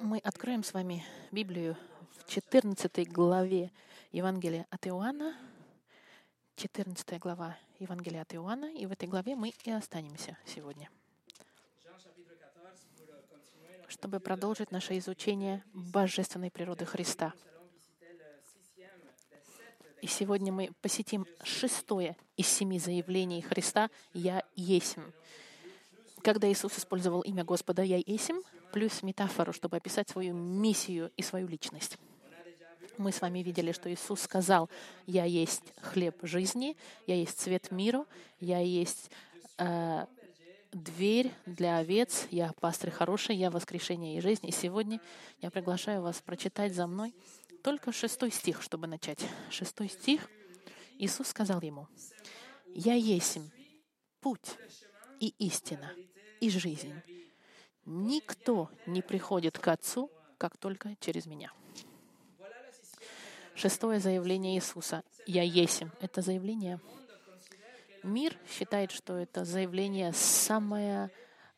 Мы 0.00 0.18
откроем 0.18 0.62
с 0.62 0.74
вами 0.74 1.04
Библию 1.32 1.76
в 2.18 2.30
14 2.30 3.10
главе 3.10 3.72
Евангелия 4.12 4.66
от 4.70 4.86
Иоанна, 4.86 5.34
14 6.56 7.18
глава 7.18 7.56
Евангелия 7.78 8.22
от 8.22 8.34
Иоанна, 8.34 8.66
и 8.66 8.84
в 8.86 8.92
этой 8.92 9.08
главе 9.08 9.36
мы 9.36 9.54
и 9.64 9.70
останемся 9.70 10.36
сегодня, 10.44 10.90
чтобы 13.88 14.20
продолжить 14.20 14.70
наше 14.70 14.98
изучение 14.98 15.64
божественной 15.72 16.50
природы 16.50 16.84
Христа. 16.84 17.32
И 20.02 20.06
сегодня 20.06 20.52
мы 20.52 20.70
посетим 20.82 21.26
шестое 21.42 22.16
из 22.36 22.48
семи 22.48 22.78
заявлений 22.78 23.40
Христа 23.40 23.90
«Я 24.12 24.44
есмь». 24.54 25.02
Когда 26.22 26.50
Иисус 26.50 26.78
использовал 26.78 27.22
имя 27.22 27.44
Господа 27.44 27.82
«Я 27.82 27.96
есмь», 28.04 28.40
плюс 28.76 29.02
метафору, 29.02 29.54
чтобы 29.54 29.78
описать 29.78 30.06
свою 30.10 30.34
миссию 30.34 31.10
и 31.16 31.22
свою 31.22 31.48
личность. 31.48 31.96
Мы 32.98 33.10
с 33.10 33.22
вами 33.22 33.38
видели, 33.38 33.72
что 33.72 33.90
Иисус 33.90 34.20
сказал, 34.20 34.68
«Я 35.06 35.24
есть 35.24 35.62
хлеб 35.80 36.18
жизни, 36.20 36.76
я 37.06 37.14
есть 37.14 37.40
цвет 37.40 37.70
миру, 37.70 38.06
я 38.38 38.58
есть 38.58 39.10
э, 39.56 40.04
дверь 40.72 41.32
для 41.46 41.78
овец, 41.78 42.26
я 42.30 42.52
пастырь 42.60 42.90
хороший, 42.90 43.34
я 43.34 43.50
воскрешение 43.50 44.18
и 44.18 44.20
жизнь». 44.20 44.46
И 44.46 44.52
сегодня 44.52 45.00
я 45.40 45.50
приглашаю 45.50 46.02
вас 46.02 46.20
прочитать 46.20 46.74
за 46.74 46.86
мной 46.86 47.14
только 47.64 47.92
шестой 47.92 48.30
стих, 48.30 48.60
чтобы 48.60 48.86
начать. 48.88 49.24
Шестой 49.48 49.88
стих. 49.88 50.28
Иисус 50.98 51.28
сказал 51.28 51.62
ему, 51.62 51.88
«Я 52.74 52.92
есть 52.92 53.38
путь 54.20 54.58
и 55.18 55.28
истина 55.38 55.90
и 56.42 56.50
жизнь. 56.50 56.92
Никто 57.86 58.68
не 58.84 59.00
приходит 59.00 59.58
к 59.58 59.68
Отцу, 59.68 60.10
как 60.38 60.56
только 60.56 60.96
через 61.00 61.26
меня. 61.26 61.52
Шестое 63.54 64.00
заявление 64.00 64.56
Иисуса. 64.56 65.02
«Я 65.24 65.42
есим». 65.42 65.90
Это 66.00 66.20
заявление. 66.20 66.80
Мир 68.02 68.36
считает, 68.50 68.90
что 68.90 69.16
это 69.16 69.44
заявление 69.44 70.12
самое 70.12 71.10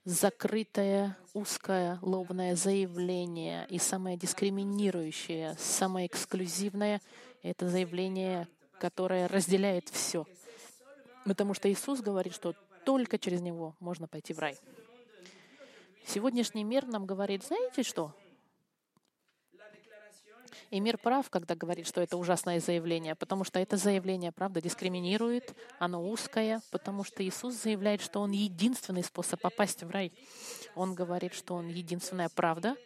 закрытое, 0.05 1.17
узкое, 1.35 1.99
лобное 2.01 2.57
заявление 2.57 3.67
и 3.69 3.79
самое 3.79 4.17
дискриминирующее, 4.17 5.55
самое 5.59 6.07
эксклюзивное. 6.07 7.01
Это 7.43 7.69
заявление, 7.69 8.49
которое 8.81 9.29
разделяет 9.29 9.89
все. 9.91 10.25
Потому 11.25 11.53
что 11.53 11.71
Иисус 11.71 12.01
говорит, 12.01 12.35
что 12.35 12.55
только 12.85 13.19
через 13.19 13.41
него 13.43 13.75
можно 13.81 14.09
пойти 14.09 14.33
в 14.33 14.39
рай. 14.39 14.57
Сегодняшний 16.09 16.65
мир 16.65 16.87
нам 16.87 17.05
говорит, 17.05 17.45
знаете 17.45 17.83
что? 17.83 18.15
И 20.71 20.81
мир 20.81 20.97
прав, 20.97 21.29
когда 21.29 21.55
говорит, 21.55 21.87
что 21.87 22.01
это 22.01 22.17
ужасное 22.17 22.61
заявление, 22.61 23.15
потому 23.15 23.45
что 23.45 23.59
это 23.59 23.77
заявление, 23.77 24.33
правда, 24.33 24.63
дискриминирует, 24.63 25.55
оно 25.79 26.03
узкое, 26.03 26.63
потому 26.71 27.05
что 27.05 27.23
Иисус 27.23 27.57
заявляет, 27.57 28.01
что 28.01 28.21
Он 28.21 28.31
единственный 28.31 29.05
способ 29.05 29.43
попасть 29.43 29.83
в 29.83 29.91
рай. 29.91 30.11
Он 30.75 30.95
говорит, 30.95 31.35
что 31.35 31.55
Он 31.55 31.69
единственная 31.69 32.31
правда, 32.31 32.77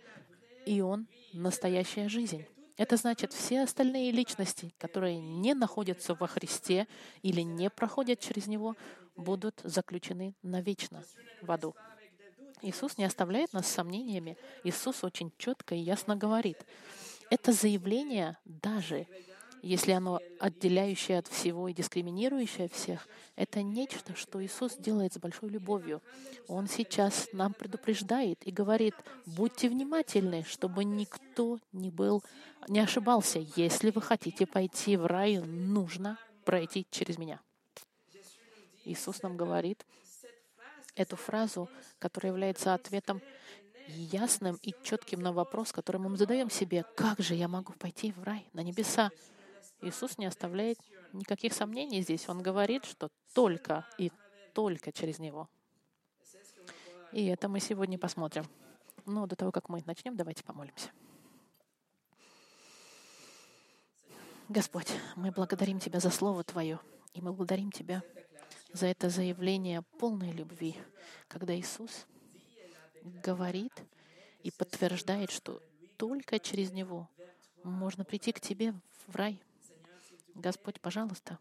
и 0.67 0.81
Он 0.81 1.07
настоящая 1.33 2.09
жизнь. 2.09 2.45
Это 2.77 2.97
значит, 2.97 3.33
все 3.33 3.63
остальные 3.63 4.11
личности, 4.11 4.75
которые 4.79 5.21
не 5.21 5.55
находятся 5.55 6.17
во 6.17 6.27
Христе 6.27 6.89
или 7.23 7.43
не 7.43 7.71
проходят 7.71 8.19
через 8.19 8.49
Него, 8.49 8.75
будут 9.15 9.61
заключены 9.63 10.35
навечно 10.43 11.05
в 11.41 11.53
аду. 11.53 11.77
Иисус 12.63 12.97
не 12.97 13.05
оставляет 13.05 13.53
нас 13.53 13.67
сомнениями. 13.67 14.37
Иисус 14.65 15.05
очень 15.05 15.33
четко 15.37 15.75
и 15.75 15.79
ясно 15.79 16.17
говорит. 16.17 16.59
Это 17.29 17.53
заявление, 17.53 18.39
даже 18.45 19.07
если 19.63 19.93
оно 19.93 20.21
отделяющее 20.41 21.19
от 21.19 21.29
всего 21.29 21.69
и 21.69 21.73
дискриминирующее 21.73 22.69
всех, 22.69 23.07
это 23.37 23.63
нечто, 23.63 24.15
что 24.17 24.45
Иисус 24.45 24.77
делает 24.77 25.15
с 25.15 25.19
большой 25.19 25.51
любовью. 25.51 26.03
Он 26.49 26.67
сейчас 26.67 27.29
нам 27.33 27.55
предупреждает 27.55 28.39
и 28.45 28.51
говорит, 28.51 28.95
будьте 29.25 29.69
внимательны, 29.69 30.45
чтобы 30.45 30.85
никто 30.85 31.61
не 31.73 31.91
был, 31.91 32.25
не 32.69 32.81
ошибался. 32.81 33.39
Если 33.55 33.91
вы 33.91 34.03
хотите 34.03 34.47
пойти 34.47 34.97
в 34.97 35.07
рай, 35.07 35.39
нужно 35.39 36.19
пройти 36.45 36.87
через 36.91 37.17
меня. 37.17 37.41
Иисус 38.85 39.23
нам 39.23 39.37
говорит, 39.37 39.87
эту 40.95 41.17
фразу, 41.17 41.69
которая 41.99 42.33
является 42.33 42.75
ответом 42.75 43.21
ясным 43.89 44.59
и 44.63 44.75
четким 44.83 45.21
на 45.21 45.33
вопрос, 45.33 45.73
который 45.73 45.99
мы 45.99 46.17
задаем 46.17 46.51
себе, 46.51 46.85
как 46.97 47.19
же 47.21 47.35
я 47.35 47.49
могу 47.49 47.73
пойти 47.75 48.13
в 48.13 48.23
рай, 48.23 48.49
на 48.53 48.63
небеса? 48.63 49.11
Иисус 49.81 50.19
не 50.19 50.27
оставляет 50.27 50.79
никаких 51.13 51.53
сомнений 51.53 52.03
здесь. 52.03 52.29
Он 52.29 52.43
говорит, 52.43 52.85
что 52.85 53.11
только 53.35 53.87
и 53.99 54.13
только 54.55 54.93
через 54.93 55.19
Него. 55.19 55.49
И 57.13 57.27
это 57.27 57.49
мы 57.49 57.61
сегодня 57.61 57.99
посмотрим. 57.99 58.47
Но 59.05 59.27
до 59.27 59.37
того, 59.37 59.51
как 59.51 59.69
мы 59.69 59.83
начнем, 59.87 60.17
давайте 60.17 60.45
помолимся. 60.45 60.91
Господь, 64.49 64.93
мы 65.17 65.31
благодарим 65.31 65.81
Тебя 65.81 65.99
за 65.99 66.11
Слово 66.11 66.45
Твое, 66.45 66.79
и 67.15 67.21
мы 67.21 67.33
благодарим 67.33 67.73
Тебя 67.73 68.03
за 68.73 68.87
это 68.87 69.11
заявление 69.11 69.83
полной 69.99 70.33
любви, 70.33 70.77
когда 71.29 71.55
Иисус 71.55 72.07
говорит 73.03 73.73
и 74.43 74.51
подтверждает, 74.51 75.31
что 75.31 75.63
только 75.97 76.39
через 76.39 76.73
Него 76.73 77.09
можно 77.63 78.05
прийти 78.05 78.33
к 78.33 78.41
Тебе 78.41 78.75
в 79.07 79.17
рай. 79.17 79.41
Господь, 80.35 80.81
пожалуйста, 80.81 81.39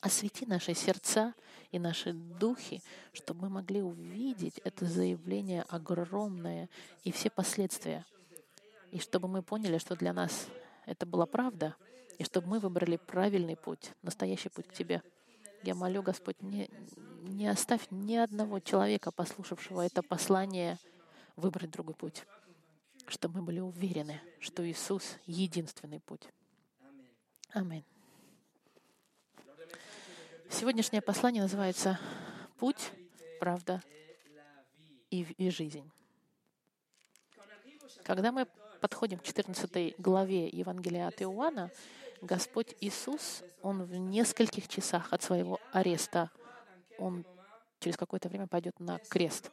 освети 0.00 0.46
наши 0.46 0.74
сердца 0.74 1.34
и 1.70 1.78
наши 1.78 2.12
духи, 2.12 2.82
чтобы 3.12 3.42
мы 3.42 3.48
могли 3.50 3.82
увидеть 3.82 4.58
это 4.64 4.86
заявление 4.86 5.62
огромное 5.68 6.68
и 7.02 7.10
все 7.10 7.30
последствия. 7.30 8.06
И 8.90 9.00
чтобы 9.00 9.28
мы 9.28 9.42
поняли, 9.42 9.78
что 9.78 9.96
для 9.96 10.12
нас 10.12 10.46
это 10.86 11.04
была 11.04 11.26
правда, 11.26 11.74
и 12.16 12.24
чтобы 12.24 12.48
мы 12.48 12.58
выбрали 12.58 12.96
правильный 12.96 13.56
путь, 13.56 13.92
настоящий 14.02 14.48
путь 14.48 14.68
к 14.68 14.72
Тебе. 14.72 15.02
Я 15.62 15.74
молю, 15.74 16.02
Господь, 16.02 16.40
не, 16.40 16.70
не 17.22 17.48
оставь 17.48 17.86
ни 17.90 18.14
одного 18.14 18.60
человека, 18.60 19.10
послушавшего 19.10 19.84
это 19.84 20.02
послание, 20.02 20.78
выбрать 21.36 21.70
другой 21.70 21.94
путь, 21.94 22.24
чтобы 23.06 23.40
мы 23.40 23.46
были 23.46 23.60
уверены, 23.60 24.20
что 24.40 24.68
Иисус— 24.68 25.16
единственный 25.26 26.00
путь. 26.00 26.28
Аминь. 27.50 27.84
Сегодняшнее 30.50 31.02
послание 31.02 31.42
называется 31.42 31.98
«Путь, 32.58 32.92
правда 33.40 33.82
и, 35.10 35.22
и 35.22 35.50
жизнь». 35.50 35.90
Когда 38.04 38.32
мы 38.32 38.46
подходим 38.80 39.18
к 39.18 39.24
14 39.24 39.98
главе 39.98 40.48
Евангелия 40.48 41.08
от 41.08 41.20
Иоанна, 41.20 41.70
Господь 42.20 42.74
Иисус, 42.80 43.42
Он 43.62 43.84
в 43.84 43.94
нескольких 43.94 44.68
часах 44.68 45.12
от 45.12 45.22
своего 45.22 45.60
ареста, 45.72 46.30
Он 46.98 47.24
через 47.80 47.96
какое-то 47.96 48.28
время 48.28 48.46
пойдет 48.46 48.78
на 48.80 48.98
крест. 48.98 49.50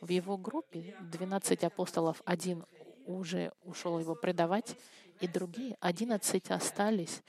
В 0.00 0.08
его 0.08 0.36
группе 0.36 0.96
12 1.00 1.64
апостолов, 1.64 2.22
один 2.24 2.64
уже 3.06 3.52
ушел 3.62 3.98
его 3.98 4.14
предавать, 4.14 4.76
и 5.20 5.28
другие 5.28 5.76
11 5.80 6.50
остались. 6.50 7.22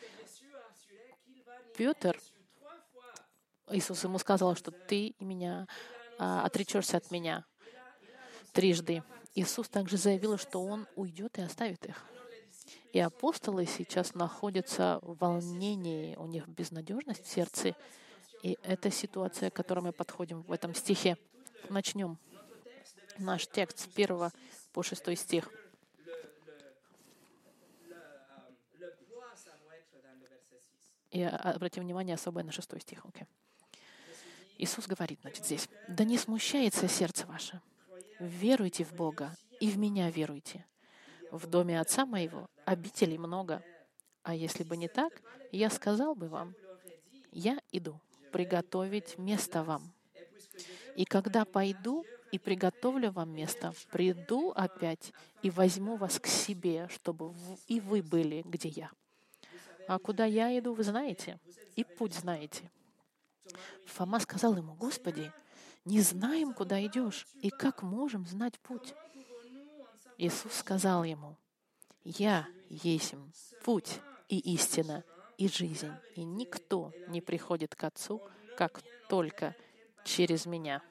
Петр, 1.78 2.20
Иисус 3.70 4.04
ему 4.04 4.18
сказал, 4.18 4.56
что 4.56 4.72
ты 4.72 5.16
меня 5.20 5.68
а, 6.18 6.46
отречешься 6.46 6.98
от 6.98 7.12
меня 7.12 7.46
трижды. 8.52 9.04
Иисус 9.36 9.68
также 9.70 9.98
заявил, 9.98 10.38
что 10.38 10.64
он 10.64 10.88
уйдет 10.96 11.38
и 11.40 11.42
оставит 11.42 11.86
их. 11.86 12.04
И 12.94 13.00
апостолы 13.00 13.66
сейчас 13.66 14.14
находятся 14.14 15.00
в 15.02 15.18
волнении, 15.18 16.16
у 16.16 16.28
них 16.28 16.48
безнадежность 16.48 17.26
в 17.26 17.28
сердце. 17.28 17.76
И 18.44 18.60
это 18.62 18.92
ситуация, 18.92 19.50
к 19.50 19.56
которой 19.56 19.80
мы 19.80 19.92
подходим 19.92 20.44
в 20.44 20.52
этом 20.52 20.76
стихе. 20.76 21.18
Начнем 21.70 22.20
наш 23.18 23.48
текст 23.48 23.80
с 23.80 23.88
1 23.88 24.30
по 24.74 24.84
6 24.84 25.18
стих. 25.18 25.50
И 31.10 31.24
обратим 31.24 31.84
внимание 31.84 32.14
особое 32.14 32.44
на 32.44 32.52
шестой 32.52 32.80
стих. 32.80 33.04
Okay. 33.06 33.26
Иисус 34.60 34.88
говорит, 34.88 35.20
значит, 35.22 35.46
здесь, 35.46 35.68
«Да 35.88 36.04
не 36.04 36.20
смущается 36.20 36.88
сердце 36.88 37.26
ваше. 37.26 37.60
Веруйте 38.20 38.84
в 38.84 38.94
Бога 38.94 39.36
и 39.60 39.70
в 39.72 39.78
Меня 39.78 40.12
веруйте. 40.12 40.64
В 41.34 41.48
доме 41.48 41.80
Отца 41.80 42.06
моего 42.06 42.46
обителей 42.64 43.18
много. 43.18 43.64
А 44.22 44.36
если 44.36 44.64
бы 44.64 44.78
не 44.78 44.88
так, 44.88 45.20
я 45.52 45.72
сказал 45.72 46.14
бы 46.14 46.28
вам, 46.28 46.54
я 47.32 47.60
иду 47.72 48.00
приготовить 48.32 49.18
место 49.18 49.64
вам. 49.64 49.82
И 50.96 51.06
когда 51.06 51.44
пойду 51.44 52.06
и 52.32 52.38
приготовлю 52.38 53.12
вам 53.12 53.32
место. 53.32 53.74
Приду 53.92 54.52
опять 54.52 55.12
и 55.42 55.50
возьму 55.50 55.96
вас 55.96 56.20
к 56.20 56.28
себе, 56.28 56.88
чтобы 56.92 57.34
и 57.68 57.80
вы 57.80 58.04
были, 58.04 58.44
где 58.46 58.70
я. 58.70 58.92
А 59.88 59.98
куда 59.98 60.26
я 60.26 60.56
иду, 60.60 60.74
вы 60.76 60.84
знаете, 60.84 61.40
и 61.76 61.84
путь 61.84 62.14
знаете. 62.14 62.70
Фома 63.88 64.20
сказал 64.20 64.56
ему, 64.56 64.76
Господи, 64.76 65.32
не 65.84 66.02
знаем, 66.02 66.54
куда 66.54 66.84
идешь, 66.86 67.28
и 67.42 67.50
как 67.50 67.82
можем 67.82 68.28
знать 68.28 68.60
путь? 68.60 68.94
Иисус 70.18 70.54
сказал 70.54 71.04
ему, 71.04 71.38
«Я 72.04 72.48
есть 72.70 73.16
путь 73.64 74.00
и 74.30 74.40
истина 74.54 75.04
и 75.38 75.48
жизнь, 75.48 75.92
и 76.16 76.24
никто 76.24 76.92
не 77.08 77.22
приходит 77.22 77.76
к 77.76 77.84
Отцу, 77.84 78.22
как 78.58 78.82
только 79.10 79.56
через 80.04 80.46
Меня». 80.46 80.82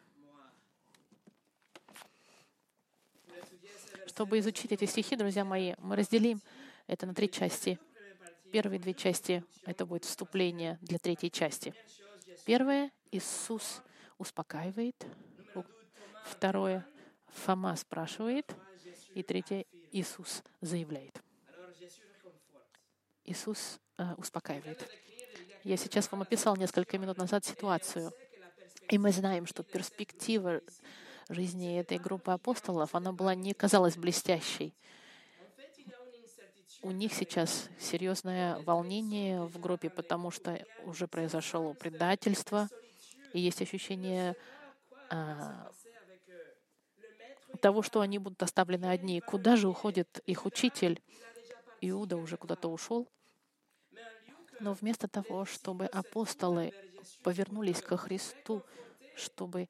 Чтобы 4.06 4.38
изучить 4.40 4.72
эти 4.72 4.84
стихи, 4.84 5.16
друзья 5.16 5.44
мои, 5.44 5.74
мы 5.78 5.96
разделим 5.96 6.40
это 6.86 7.06
на 7.06 7.14
три 7.14 7.30
части. 7.30 7.78
Первые 8.52 8.78
две 8.78 8.92
части— 8.92 9.42
это 9.64 9.86
будет 9.86 10.04
вступление 10.04 10.78
для 10.82 10.98
третьей 10.98 11.30
части. 11.30 11.74
Первое— 12.44 12.90
Иисус 13.10 13.82
успокаивает. 14.19 15.06
Второе— 16.26 16.86
Фома 17.28 17.74
спрашивает. 17.76 18.54
И 19.14 19.23
третье— 19.23 19.64
Иисус 19.93 20.43
заявляет. 20.61 21.20
Иисус 23.25 23.79
э, 23.99 24.14
успокаивает. 24.17 24.88
Я 25.64 25.76
сейчас 25.76 26.11
вам 26.11 26.23
описал 26.23 26.56
несколько 26.56 26.99
минут 26.99 27.19
назад 27.19 27.44
ситуацию. 27.44 28.12
И 28.88 28.99
мы 28.99 29.12
знаем, 29.12 29.47
что 29.47 29.62
перспектива 29.62 30.61
жизни 31.29 31.79
этой 31.79 31.99
группы 31.99 32.32
апостолов, 32.32 32.94
она 32.94 33.12
была 33.12 33.35
не 33.35 33.55
казалась 33.55 33.97
блестящей. 33.97 34.75
У 36.82 36.91
них 36.91 37.12
сейчас 37.12 37.69
серьезное 37.79 38.58
волнение 38.61 39.43
в 39.43 39.61
группе, 39.61 39.88
потому 39.88 40.31
что 40.31 40.65
уже 40.85 41.06
произошло 41.06 41.75
предательство, 41.75 42.69
и 43.32 43.41
есть 43.41 43.62
ощущение 43.62 44.35
а, 45.08 45.70
того, 47.62 47.81
что 47.82 48.00
они 48.00 48.19
будут 48.19 48.43
оставлены 48.43 48.87
одни. 48.87 49.20
Куда 49.20 49.56
же 49.56 49.69
уходит 49.69 50.20
их 50.26 50.44
учитель? 50.44 51.00
Иуда 51.81 52.17
уже 52.17 52.37
куда-то 52.37 52.69
ушел. 52.69 53.09
Но 54.61 54.75
вместо 54.75 55.09
того, 55.09 55.44
чтобы 55.44 55.87
апостолы 55.87 56.73
повернулись 57.23 57.81
ко 57.81 57.97
Христу, 57.97 58.62
чтобы 59.17 59.69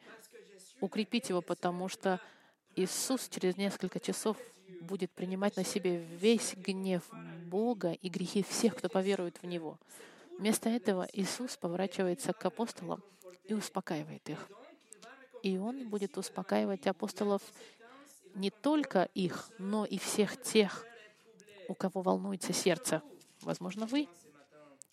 укрепить 0.81 1.29
его, 1.29 1.41
потому 1.43 1.89
что 1.89 2.21
Иисус 2.75 3.29
через 3.29 3.57
несколько 3.57 4.01
часов 4.01 4.37
будет 4.81 5.13
принимать 5.13 5.57
на 5.57 5.65
себе 5.65 5.99
весь 5.99 6.55
гнев 6.57 7.03
Бога 7.47 7.93
и 7.93 8.09
грехи 8.09 8.43
всех, 8.43 8.77
кто 8.77 8.89
поверует 8.89 9.41
в 9.43 9.47
Него. 9.47 9.79
Вместо 10.39 10.71
этого 10.71 11.07
Иисус 11.13 11.57
поворачивается 11.57 12.33
к 12.33 12.45
апостолам 12.45 13.03
и 13.45 13.55
успокаивает 13.55 14.29
их. 14.31 14.49
И 15.43 15.59
Он 15.59 15.89
будет 15.89 16.17
успокаивать 16.17 16.87
апостолов 16.87 17.43
не 18.35 18.51
только 18.51 19.09
их, 19.15 19.51
но 19.59 19.85
и 19.85 19.99
всех 19.99 20.41
тех, 20.41 20.85
у 21.69 21.75
кого 21.75 22.03
волнуется 22.03 22.53
сердце. 22.53 23.03
Возможно, 23.41 23.87
вы 23.87 24.09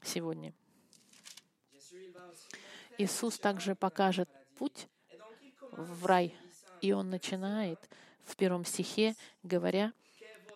сегодня. 0.04 0.54
Иисус 2.98 3.40
также 3.40 3.76
покажет 3.76 4.30
путь 4.58 4.88
в 5.72 6.06
рай. 6.06 6.36
И 6.82 6.92
он 6.92 7.10
начинает 7.10 7.80
в 8.24 8.36
первом 8.36 8.66
стихе, 8.66 9.16
говоря, 9.44 9.94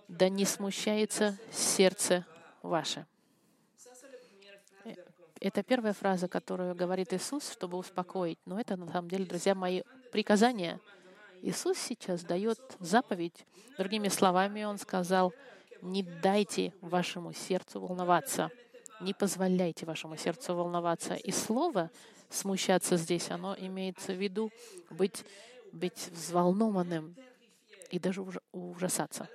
«Да 0.07 0.29
не 0.29 0.45
смущается 0.45 1.37
сердце 1.51 2.25
ваше». 2.61 3.05
Э, 4.83 4.93
это 5.39 5.63
первая 5.63 5.93
фраза, 5.93 6.27
которую 6.27 6.75
говорит 6.75 7.13
Иисус, 7.13 7.51
чтобы 7.51 7.77
успокоить. 7.77 8.39
Но 8.45 8.59
это, 8.59 8.75
на 8.75 8.91
самом 8.91 9.09
деле, 9.09 9.25
друзья 9.25 9.55
мои, 9.55 9.83
приказания. 10.11 10.79
Иисус 11.43 11.77
сейчас 11.77 12.23
дает 12.23 12.57
заповедь. 12.79 13.45
Другими 13.77 14.07
словами, 14.07 14.63
Он 14.63 14.77
сказал, 14.77 15.33
не 15.81 16.01
дайте 16.01 16.73
вашему 16.79 17.33
сердцу 17.33 17.81
волноваться. 17.81 18.49
Не 19.01 19.13
позволяйте 19.13 19.85
вашему 19.85 20.15
сердцу 20.15 20.55
волноваться. 20.55 21.15
И 21.15 21.31
слово 21.31 21.91
смущаться 22.29 22.95
здесь, 22.95 23.29
оно 23.29 23.57
имеется 23.59 24.13
в 24.13 24.21
виду 24.21 24.51
быть, 24.89 25.25
быть 25.73 26.07
взволнованным 26.13 27.13
и 27.91 27.99
даже 27.99 28.23
ужасаться. 28.53 29.27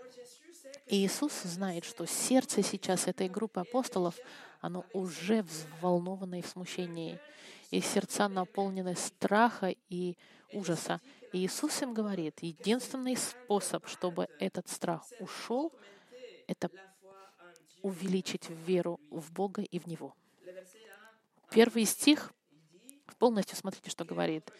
И 0.87 1.05
Иисус 1.05 1.43
знает, 1.43 1.85
что 1.85 2.07
сердце 2.07 2.63
сейчас 2.63 3.07
этой 3.07 3.29
группы 3.29 3.61
апостолов, 3.61 4.15
оно 4.63 4.87
уже 4.95 5.43
взволновано 5.43 6.39
и 6.39 6.43
в 6.43 6.47
смущении. 6.47 7.21
И 7.71 7.83
сердца 7.83 8.29
наполнены 8.29 8.97
страха 8.97 9.75
и 9.91 10.17
ужаса. 10.55 11.03
Иисус 11.33 11.83
им 11.83 11.95
говорит, 11.95 12.39
единственный 12.43 13.17
способ, 13.17 13.87
чтобы 13.87 14.29
этот 14.39 14.69
страх 14.69 15.05
ушел, 15.21 15.73
это 16.47 16.71
увеличить 17.83 18.49
веру 18.49 18.99
в 19.11 19.33
Бога 19.33 19.63
и 19.63 19.79
в 19.79 19.87
Него. 19.87 20.15
Первый 21.51 21.85
стих 21.85 22.33
полностью 23.19 23.57
смотрите, 23.57 23.91
что 23.91 24.05
говорит. 24.05 24.51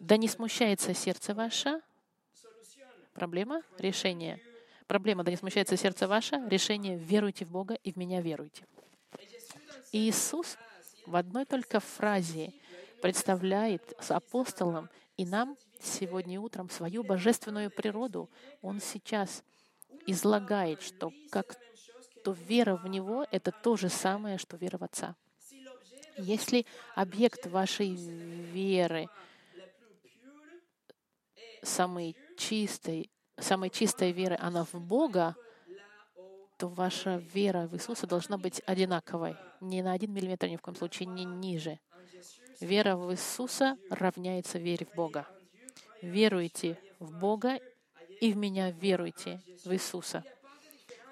«Да 0.00 0.16
не 0.16 0.28
смущается 0.28 0.92
сердце 0.92 1.34
ваше». 1.34 1.80
Проблема? 3.14 3.62
Решение. 3.78 4.40
Проблема, 4.86 5.24
да 5.24 5.30
не 5.30 5.36
смущается 5.36 5.76
сердце 5.76 6.06
ваше. 6.06 6.36
Решение, 6.48 6.98
веруйте 6.98 7.44
в 7.44 7.50
Бога 7.50 7.74
и 7.74 7.92
в 7.92 7.96
Меня 7.96 8.20
веруйте. 8.20 8.66
Иисус 9.92 10.58
в 11.06 11.16
одной 11.16 11.46
только 11.46 11.80
фразе 11.80 12.52
представляет 13.00 13.94
с 14.00 14.10
апостолом 14.10 14.90
и 15.16 15.24
нам 15.24 15.56
сегодня 15.80 16.40
утром 16.40 16.70
свою 16.70 17.02
божественную 17.02 17.70
природу. 17.70 18.30
Он 18.62 18.80
сейчас 18.80 19.42
излагает, 20.06 20.82
что 20.82 21.12
как 21.30 21.56
то 22.24 22.32
вера 22.32 22.76
в 22.76 22.86
Него— 22.86 23.26
это 23.30 23.52
то 23.52 23.76
же 23.76 23.88
самое, 23.88 24.38
что 24.38 24.56
вера 24.56 24.78
в 24.78 24.84
Отца. 24.84 25.16
Если 26.18 26.64
объект 26.94 27.46
вашей 27.46 27.94
веры 27.94 29.08
самой 31.62 32.16
чистой, 32.38 33.10
самой 33.38 33.70
чистой 33.70 34.12
веры, 34.12 34.36
она 34.40 34.64
в 34.64 34.74
Бога, 34.74 35.36
то 36.56 36.68
ваша 36.68 37.16
вера 37.34 37.66
в 37.66 37.74
Иисуса 37.74 38.06
должна 38.06 38.38
быть 38.38 38.62
одинаковой. 38.66 39.36
Не 39.60 39.82
на 39.82 39.92
один 39.92 40.12
миллиметр, 40.12 40.46
ни 40.46 40.56
в 40.56 40.62
коем 40.62 40.76
случае, 40.76 41.06
не 41.06 41.24
ниже. 41.24 41.78
Вера 42.60 42.96
в 42.96 43.12
Иисуса 43.12 43.76
равняется 43.90 44.58
вере 44.58 44.86
в 44.86 44.94
Бога. 44.94 45.26
Веруйте 46.02 46.78
в 46.98 47.18
Бога 47.18 47.60
и 48.20 48.32
в 48.32 48.36
меня 48.36 48.70
веруйте 48.70 49.40
в 49.64 49.72
Иисуса. 49.72 50.24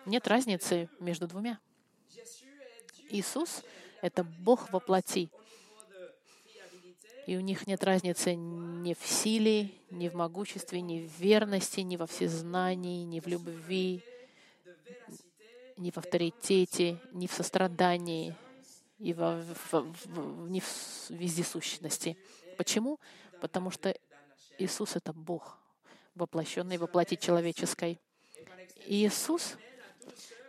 Нет 0.06 0.26
разницы 0.28 0.88
между 1.00 1.26
двумя. 1.26 1.58
Иисус 3.10 3.62
это 4.02 4.24
Бог 4.24 4.70
во 4.70 4.80
плоти. 4.80 5.30
И 7.26 7.36
у 7.36 7.40
них 7.40 7.66
нет 7.66 7.82
разницы 7.82 8.34
ни 8.34 8.92
в 8.92 9.06
силе, 9.06 9.70
ни 9.90 10.08
в 10.08 10.14
могуществе, 10.14 10.82
ни 10.82 11.06
в 11.06 11.18
верности, 11.18 11.80
ни 11.80 11.96
во 11.96 12.06
всезнании, 12.06 13.04
ни 13.04 13.20
в 13.20 13.26
любви, 13.26 14.04
ни 15.78 15.90
в 15.90 15.96
авторитете, 15.96 17.00
ни 17.12 17.26
в 17.26 17.32
сострадании, 17.32 18.34
и 18.98 19.14
во, 19.14 19.42
в, 19.70 19.72
в, 19.72 20.50
ни 20.50 20.60
в 20.60 21.10
вездесущности. 21.10 22.18
Почему? 22.58 23.00
Потому 23.40 23.70
что 23.70 23.96
Иисус— 24.58 24.96
это 24.96 25.12
Бог, 25.12 25.58
воплощенный 26.14 26.78
во 26.78 26.86
плоти 26.86 27.16
человеческой. 27.16 28.00
И 28.86 29.06
Иисус 29.06 29.56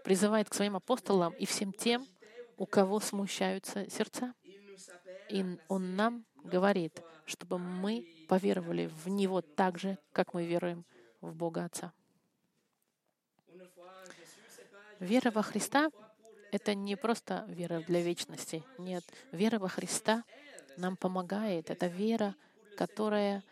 призывает 0.03 0.49
к 0.49 0.53
своим 0.53 0.75
апостолам 0.75 1.33
и 1.33 1.45
всем 1.45 1.73
тем, 1.73 2.05
у 2.57 2.65
кого 2.65 2.99
смущаются 2.99 3.89
сердца. 3.89 4.33
И 5.29 5.43
Он 5.67 5.95
нам 5.95 6.25
говорит, 6.43 7.01
чтобы 7.25 7.57
мы 7.57 8.05
поверовали 8.29 8.87
в 8.87 9.09
Него 9.09 9.41
так 9.41 9.77
же, 9.79 9.97
как 10.11 10.33
мы 10.33 10.45
веруем 10.45 10.85
в 11.21 11.33
Бога 11.33 11.65
Отца. 11.65 11.91
Вера 14.99 15.31
во 15.31 15.41
Христа— 15.41 15.89
это 16.51 16.73
не 16.73 16.95
просто 16.95 17.45
вера 17.47 17.81
для 17.81 18.01
вечности. 18.01 18.63
Нет, 18.77 19.03
вера 19.31 19.59
во 19.59 19.67
Христа 19.67 20.23
нам 20.77 20.95
помогает. 20.95 21.69
Это 21.69 21.87
вера, 21.87 22.35
которая 22.77 23.43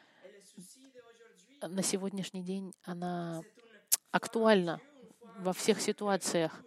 на 1.67 1.83
сегодняшний 1.83 2.43
день 2.43 2.73
она 2.83 3.41
актуальна 4.11 4.79
во 5.39 5.53
всех 5.53 5.81
ситуациях 5.81 6.63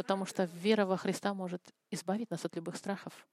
потому 0.00 0.24
что 0.24 0.44
вера 0.44 0.86
во 0.86 0.96
Христа 0.96 1.34
может 1.34 1.62
избавить 1.90 2.30
нас 2.30 2.42
от 2.46 2.56
любых 2.56 2.76
страхов. 2.76 3.26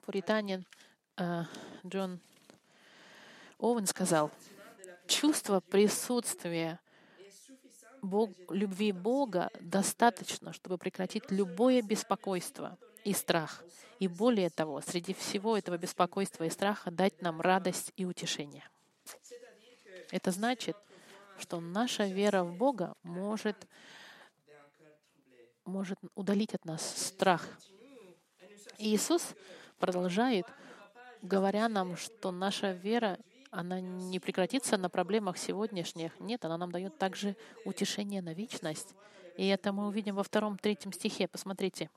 Пуританин 0.00 0.66
э, 1.18 1.42
Джон 1.86 2.18
Овен 3.58 3.86
сказал, 3.86 4.30
чувство 5.06 5.60
присутствия 5.60 6.80
Бог, 8.00 8.30
любви 8.48 8.90
Бога 8.90 9.50
достаточно, 9.60 10.54
чтобы 10.54 10.78
прекратить 10.78 11.30
любое 11.30 11.82
беспокойство 11.82 12.78
и 13.04 13.12
страх. 13.12 13.62
И 13.98 14.08
более 14.08 14.50
того, 14.50 14.80
среди 14.80 15.14
всего 15.14 15.56
этого 15.56 15.78
беспокойства 15.78 16.44
и 16.44 16.50
страха 16.50 16.90
дать 16.90 17.22
нам 17.22 17.40
радость 17.40 17.92
и 17.96 18.04
утешение. 18.04 18.68
Это 20.10 20.30
значит, 20.30 20.76
что 21.38 21.60
наша 21.60 22.06
вера 22.06 22.44
в 22.44 22.54
Бога 22.56 22.94
может, 23.02 23.56
может 25.64 25.98
удалить 26.14 26.54
от 26.54 26.64
нас 26.64 26.82
страх. 26.82 27.46
И 28.78 28.94
Иисус 28.94 29.34
продолжает, 29.78 30.46
говоря 31.22 31.68
нам, 31.68 31.96
что 31.96 32.30
наша 32.30 32.72
вера 32.72 33.18
она 33.50 33.80
не 33.80 34.18
прекратится 34.18 34.78
на 34.78 34.88
проблемах 34.88 35.36
сегодняшних. 35.36 36.18
Нет, 36.18 36.44
она 36.44 36.56
нам 36.56 36.72
дает 36.72 36.98
также 36.98 37.36
утешение 37.64 38.22
на 38.22 38.32
вечность. 38.32 38.94
И 39.36 39.46
это 39.46 39.72
мы 39.72 39.86
увидим 39.86 40.16
во 40.16 40.22
втором, 40.22 40.58
третьем 40.58 40.92
стихе. 40.92 41.28
Посмотрите. 41.28 41.90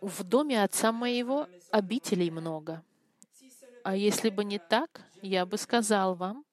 В 0.00 0.22
доме 0.24 0.62
отца 0.62 0.92
моего 0.92 1.48
обителей 1.70 2.30
много. 2.30 2.82
А 3.84 3.96
если 3.96 4.30
бы 4.30 4.44
не 4.44 4.58
так, 4.58 5.02
я 5.22 5.46
бы 5.46 5.56
сказал 5.56 6.14
вам, 6.14 6.44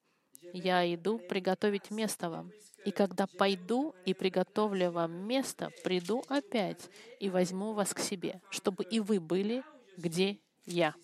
я 0.52 0.92
иду 0.94 1.18
приготовить 1.18 1.90
место 1.90 2.30
вам. 2.30 2.50
И 2.84 2.92
когда 2.92 3.26
пойду 3.26 3.94
и 4.04 4.14
приготовлю 4.14 4.90
вам 4.90 5.12
место, 5.26 5.70
приду 5.82 6.24
опять 6.28 6.88
и 7.18 7.28
возьму 7.28 7.72
вас 7.72 7.92
к 7.92 7.98
себе, 7.98 8.40
чтобы 8.50 8.84
и 8.84 9.00
вы 9.00 9.20
были, 9.20 9.64
где 9.96 10.38
я. 10.64 10.94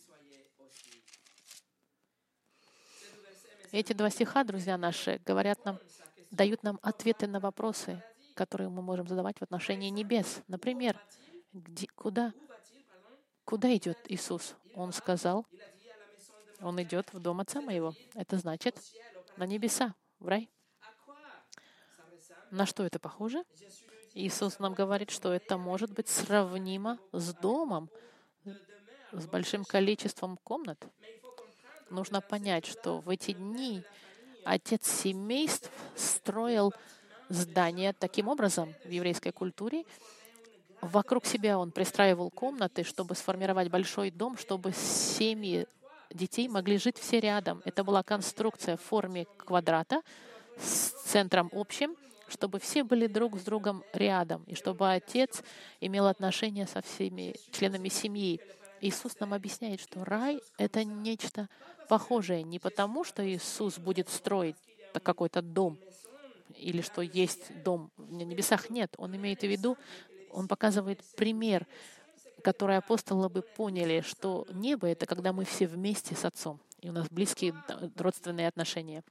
Эти 3.72 3.94
два 3.94 4.10
стиха, 4.10 4.44
друзья 4.44 4.76
наши, 4.76 5.20
говорят 5.26 5.64
нам, 5.64 5.78
дают 6.30 6.62
нам 6.62 6.78
ответы 6.82 7.26
на 7.26 7.40
вопросы, 7.40 8.02
которые 8.34 8.68
мы 8.68 8.82
можем 8.82 9.08
задавать 9.08 9.38
в 9.38 9.42
отношении 9.42 9.88
небес. 9.88 10.42
Например, 10.46 11.00
где, 11.52 11.86
куда, 11.94 12.32
куда 13.44 13.74
идет 13.74 13.98
Иисус? 14.08 14.54
Он 14.74 14.92
сказал, 14.92 15.46
он 16.60 16.82
идет 16.82 17.12
в 17.12 17.20
дом 17.20 17.40
Отца 17.40 17.60
моего. 17.60 17.94
Это 18.14 18.38
значит 18.38 18.76
на 19.36 19.46
небеса, 19.46 19.94
в 20.18 20.28
рай. 20.28 20.48
На 22.50 22.66
что 22.66 22.84
это 22.84 22.98
похоже? 22.98 23.44
Иисус 24.14 24.58
нам 24.58 24.74
говорит, 24.74 25.10
что 25.10 25.32
это 25.32 25.56
может 25.56 25.92
быть 25.92 26.08
сравнимо 26.08 26.98
с 27.12 27.32
домом, 27.34 27.88
с 29.12 29.26
большим 29.26 29.64
количеством 29.64 30.36
комнат 30.38 30.86
нужно 31.92 32.20
понять, 32.20 32.66
что 32.66 32.98
в 33.00 33.08
эти 33.10 33.32
дни 33.32 33.84
отец 34.44 34.90
семейств 34.90 35.70
строил 35.94 36.72
здание 37.28 37.92
таким 37.92 38.28
образом 38.28 38.74
в 38.84 38.90
еврейской 38.90 39.30
культуре. 39.30 39.84
Вокруг 40.82 41.26
себя 41.26 41.58
он 41.58 41.70
пристраивал 41.70 42.28
комнаты, 42.28 42.82
чтобы 42.82 43.14
сформировать 43.14 43.70
большой 43.70 44.10
дом, 44.10 44.36
чтобы 44.36 44.72
семьи 44.72 45.68
детей 46.10 46.48
могли 46.48 46.76
жить 46.76 46.98
все 46.98 47.20
рядом. 47.20 47.62
Это 47.64 47.84
была 47.84 48.02
конструкция 48.02 48.76
в 48.76 48.80
форме 48.80 49.26
квадрата 49.36 50.02
с 50.58 50.90
центром 51.04 51.50
общим, 51.52 51.96
чтобы 52.26 52.58
все 52.58 52.82
были 52.82 53.06
друг 53.06 53.38
с 53.38 53.42
другом 53.44 53.84
рядом, 53.92 54.42
и 54.48 54.56
чтобы 54.56 54.92
отец 54.92 55.44
имел 55.80 56.06
отношения 56.08 56.66
со 56.66 56.82
всеми 56.82 57.36
членами 57.52 57.88
семьи. 57.88 58.40
Иисус 58.80 59.20
нам 59.20 59.34
объясняет, 59.34 59.80
что 59.80 60.04
рай— 60.04 60.40
это 60.58 60.82
нечто 60.82 61.48
похожее 61.88 62.42
не 62.42 62.58
потому, 62.58 63.04
что 63.04 63.24
Иисус 63.24 63.78
будет 63.78 64.08
строить 64.08 64.56
какой-то 65.04 65.42
дом, 65.42 65.78
или 66.56 66.80
что 66.82 67.02
есть 67.02 67.62
дом 67.62 67.90
на 67.96 68.22
небесах. 68.22 68.68
Нет, 68.68 68.94
Он 68.98 69.14
имеет 69.16 69.40
в 69.40 69.46
виду, 69.46 69.76
Он 70.32 70.48
показывает 70.48 71.02
пример, 71.16 71.66
который 72.42 72.76
апостолы 72.76 73.28
бы 73.28 73.42
поняли, 73.42 74.00
что 74.00 74.46
небо— 74.50 74.86
это 74.88 75.06
когда 75.06 75.32
мы 75.32 75.44
все 75.44 75.66
вместе 75.66 76.14
с 76.14 76.24
Отцом, 76.24 76.60
и 76.80 76.88
у 76.88 76.92
нас 76.92 77.08
близкие 77.08 77.54
родственные 77.96 78.48
отношения. 78.48 79.04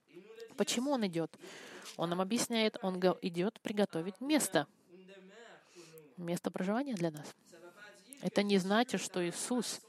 Почему 0.58 0.92
Он 0.92 1.06
идет? 1.08 1.32
Он 1.98 2.10
нам 2.10 2.22
объясняет, 2.22 2.78
Он 2.82 3.00
идет 3.22 3.60
приготовить 3.62 4.20
место, 4.20 4.68
место 6.18 6.52
проживания 6.52 6.96
для 6.96 7.12
нас. 7.12 7.34
Это 8.22 8.44
не 8.44 8.58
значит, 8.58 9.02
что 9.02 9.28
Иисус 9.28 9.82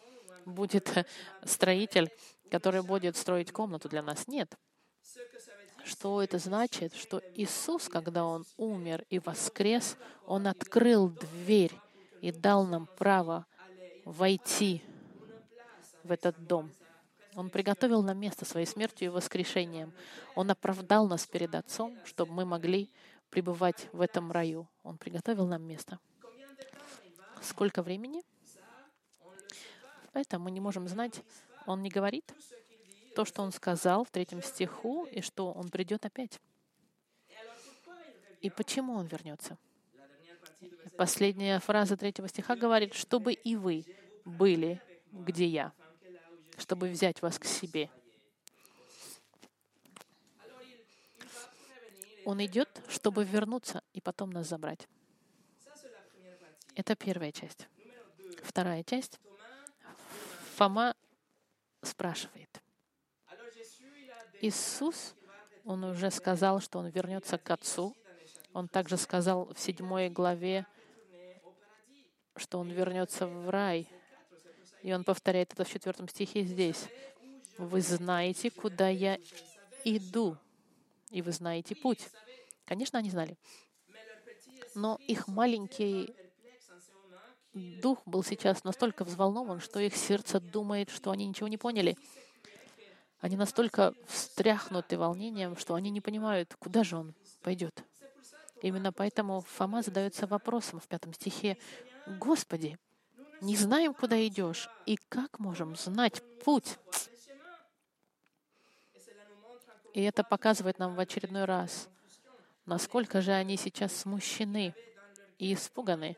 будет 0.44 1.06
строитель, 1.44 2.10
который 2.50 2.82
будет 2.82 3.16
строить 3.16 3.52
комнату 3.52 3.88
для 3.88 4.02
нас. 4.02 4.26
Нет. 4.28 4.54
Что 5.84 6.22
это 6.22 6.38
значит? 6.38 6.94
Что 6.94 7.20
Иисус, 7.34 7.88
когда 7.88 8.24
Он 8.24 8.44
умер 8.56 9.04
и 9.10 9.18
воскрес, 9.18 9.96
Он 10.26 10.46
открыл 10.46 11.08
дверь 11.08 11.72
и 12.20 12.30
дал 12.30 12.64
нам 12.64 12.86
право 12.98 13.46
войти 14.04 14.82
в 16.04 16.12
этот 16.12 16.46
дом. 16.46 16.70
Он 17.34 17.50
приготовил 17.50 18.02
нам 18.02 18.18
место 18.18 18.44
своей 18.44 18.66
смертью 18.66 19.06
и 19.06 19.10
воскрешением. 19.10 19.92
Он 20.34 20.50
оправдал 20.50 21.08
нас 21.08 21.26
перед 21.26 21.54
Отцом, 21.54 21.96
чтобы 22.04 22.32
мы 22.32 22.44
могли 22.44 22.90
пребывать 23.30 23.88
в 23.92 24.00
этом 24.00 24.30
раю. 24.30 24.68
Он 24.82 24.98
приготовил 24.98 25.46
нам 25.46 25.62
место. 25.62 25.98
Сколько 27.40 27.82
времени? 27.82 28.22
Это 30.12 30.38
мы 30.38 30.50
не 30.50 30.60
можем 30.60 30.86
знать. 30.88 31.22
Он 31.66 31.82
не 31.82 31.88
говорит 31.88 32.32
то, 33.14 33.24
что 33.24 33.42
он 33.42 33.52
сказал 33.52 34.04
в 34.04 34.10
третьем 34.10 34.42
стиху, 34.42 35.04
и 35.06 35.20
что 35.20 35.52
он 35.52 35.70
придет 35.70 36.04
опять. 36.04 36.40
И 38.40 38.50
почему 38.50 38.94
он 38.94 39.06
вернется? 39.06 39.56
Последняя 40.96 41.58
фраза 41.60 41.96
третьего 41.96 42.28
стиха 42.28 42.56
говорит, 42.56 42.94
чтобы 42.94 43.32
и 43.32 43.56
вы 43.56 43.84
были, 44.24 44.80
где 45.10 45.46
я, 45.46 45.72
чтобы 46.58 46.88
взять 46.88 47.22
вас 47.22 47.38
к 47.38 47.44
себе. 47.44 47.90
Он 52.24 52.44
идет, 52.44 52.68
чтобы 52.88 53.24
вернуться 53.24 53.82
и 53.92 54.00
потом 54.00 54.30
нас 54.30 54.48
забрать. 54.48 54.86
Это 56.74 56.94
первая 56.94 57.32
часть. 57.32 57.68
Вторая 58.42 58.82
часть. 58.84 59.18
Фома 60.56 60.94
спрашивает. 61.82 62.61
Иисус, 64.42 65.14
он 65.64 65.84
уже 65.84 66.10
сказал, 66.10 66.60
что 66.60 66.80
он 66.80 66.88
вернется 66.88 67.38
к 67.38 67.48
Отцу. 67.50 67.94
Он 68.52 68.68
также 68.68 68.96
сказал 68.96 69.46
в 69.54 69.58
седьмой 69.58 70.10
главе, 70.10 70.66
что 72.36 72.58
он 72.58 72.68
вернется 72.68 73.28
в 73.28 73.48
рай. 73.48 73.88
И 74.82 74.92
он 74.92 75.04
повторяет 75.04 75.52
это 75.52 75.64
в 75.64 75.70
четвертом 75.70 76.08
стихе 76.08 76.42
здесь. 76.42 76.88
Вы 77.56 77.80
знаете, 77.82 78.50
куда 78.50 78.88
я 78.88 79.18
иду, 79.84 80.36
и 81.10 81.22
вы 81.22 81.30
знаете 81.30 81.76
путь. 81.76 82.08
Конечно, 82.64 82.98
они 82.98 83.10
знали. 83.10 83.38
Но 84.74 84.98
их 85.06 85.28
маленький 85.28 86.12
дух 87.54 88.02
был 88.06 88.24
сейчас 88.24 88.64
настолько 88.64 89.04
взволнован, 89.04 89.60
что 89.60 89.78
их 89.78 89.94
сердце 89.94 90.40
думает, 90.40 90.90
что 90.90 91.12
они 91.12 91.26
ничего 91.26 91.46
не 91.46 91.58
поняли. 91.58 91.96
Они 93.22 93.36
настолько 93.36 93.94
встряхнуты 94.08 94.98
волнением, 94.98 95.56
что 95.56 95.74
они 95.74 95.90
не 95.90 96.00
понимают, 96.00 96.56
куда 96.58 96.82
же 96.82 96.96
он 96.96 97.14
пойдет. 97.42 97.84
Именно 98.60 98.92
поэтому 98.92 99.42
Фома 99.42 99.82
задается 99.82 100.26
вопросом 100.26 100.80
в 100.80 100.88
пятом 100.88 101.14
стихе. 101.14 101.56
«Господи, 102.18 102.80
не 103.40 103.56
знаем, 103.56 103.94
куда 103.94 104.26
идешь, 104.26 104.68
и 104.86 104.96
как 105.08 105.38
можем 105.38 105.76
знать 105.76 106.20
путь?» 106.44 106.78
И 109.94 110.02
это 110.02 110.24
показывает 110.24 110.80
нам 110.80 110.96
в 110.96 111.00
очередной 111.00 111.44
раз, 111.44 111.88
насколько 112.66 113.20
же 113.20 113.30
они 113.30 113.56
сейчас 113.56 113.94
смущены 113.94 114.74
и 115.38 115.54
испуганы, 115.54 116.16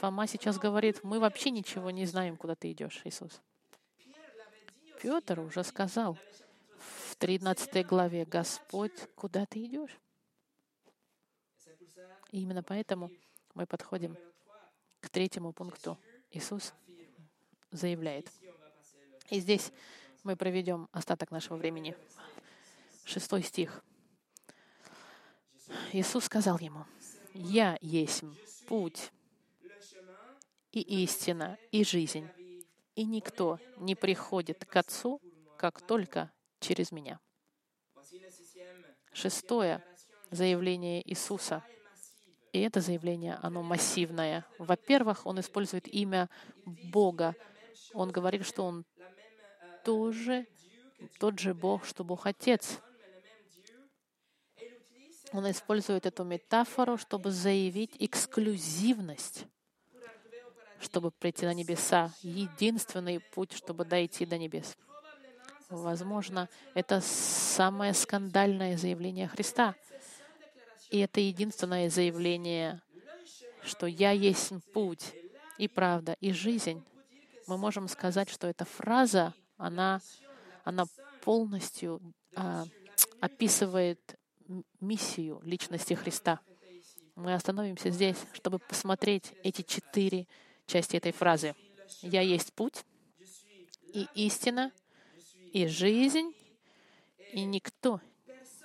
Фома 0.00 0.28
сейчас 0.28 0.58
говорит, 0.58 1.02
мы 1.02 1.18
вообще 1.18 1.50
ничего 1.50 1.90
не 1.90 2.06
знаем, 2.06 2.36
куда 2.36 2.54
ты 2.54 2.70
идешь, 2.70 3.00
Иисус. 3.04 3.40
Петр 5.00 5.40
уже 5.40 5.62
сказал 5.64 6.18
в 6.78 7.16
13 7.16 7.86
главе, 7.86 8.24
Господь, 8.24 8.92
куда 9.14 9.46
ты 9.46 9.64
идешь? 9.64 9.98
И 12.30 12.42
именно 12.42 12.62
поэтому 12.62 13.10
мы 13.54 13.66
подходим 13.66 14.16
к 15.00 15.08
третьему 15.08 15.52
пункту. 15.52 15.98
Иисус 16.30 16.74
заявляет. 17.70 18.30
И 19.30 19.40
здесь 19.40 19.72
мы 20.24 20.36
проведем 20.36 20.88
остаток 20.92 21.30
нашего 21.30 21.56
времени. 21.56 21.96
Шестой 23.04 23.42
стих. 23.42 23.82
Иисус 25.92 26.24
сказал 26.24 26.58
ему, 26.58 26.84
«Я 27.34 27.78
есть 27.80 28.24
путь, 28.66 29.12
и 30.72 31.02
истина, 31.02 31.58
и 31.72 31.84
жизнь. 31.84 32.28
И 32.98 33.04
никто 33.04 33.60
не 33.76 33.94
приходит 33.94 34.64
к 34.64 34.74
Отцу, 34.74 35.20
как 35.56 35.80
только 35.80 36.32
через 36.58 36.90
меня. 36.90 37.20
Шестое 39.12 39.84
заявление 40.32 41.08
Иисуса. 41.08 41.62
И 42.52 42.60
это 42.60 42.80
заявление, 42.80 43.38
оно 43.40 43.62
массивное. 43.62 44.44
Во-первых, 44.58 45.26
он 45.26 45.38
использует 45.38 45.86
имя 45.86 46.28
Бога. 46.66 47.36
Он 47.94 48.10
говорит, 48.10 48.44
что 48.44 48.64
он 48.64 48.84
тоже 49.84 50.48
тот 51.20 51.38
же 51.38 51.54
Бог, 51.54 51.84
что 51.84 52.02
Бог 52.02 52.26
Отец. 52.26 52.80
Он 55.30 55.48
использует 55.48 56.04
эту 56.04 56.24
метафору, 56.24 56.96
чтобы 56.96 57.30
заявить 57.30 57.94
эксклюзивность, 58.00 59.46
чтобы 60.80 61.10
прийти 61.10 61.46
на 61.46 61.54
небеса. 61.54 62.12
Единственный 62.22 63.20
путь, 63.20 63.52
чтобы 63.52 63.84
дойти 63.84 64.26
до 64.26 64.38
небес. 64.38 64.76
Возможно, 65.68 66.48
это 66.74 67.00
самое 67.02 67.92
скандальное 67.92 68.76
заявление 68.76 69.28
Христа. 69.28 69.74
И 70.90 70.98
это 71.00 71.20
единственное 71.20 71.90
заявление, 71.90 72.80
что 73.62 73.86
«Я 73.86 74.12
есть 74.12 74.52
путь 74.72 75.12
и 75.58 75.68
правда 75.68 76.16
и 76.20 76.32
жизнь». 76.32 76.82
Мы 77.46 77.58
можем 77.58 77.88
сказать, 77.88 78.30
что 78.30 78.46
эта 78.46 78.64
фраза, 78.64 79.34
она, 79.56 80.00
она 80.64 80.84
полностью 81.22 82.00
а, 82.34 82.64
описывает 83.20 84.18
миссию 84.80 85.40
личности 85.44 85.94
Христа. 85.94 86.40
Мы 87.14 87.34
остановимся 87.34 87.90
здесь, 87.90 88.16
чтобы 88.32 88.58
посмотреть 88.58 89.34
эти 89.42 89.62
четыре 89.62 90.26
части 90.68 90.96
этой 90.96 91.12
фразы. 91.12 91.56
«Я 92.02 92.20
есть 92.20 92.52
путь 92.52 92.84
и 93.92 94.06
истина, 94.14 94.70
и 95.52 95.66
жизнь, 95.66 96.32
и 97.32 97.44
никто 97.44 98.00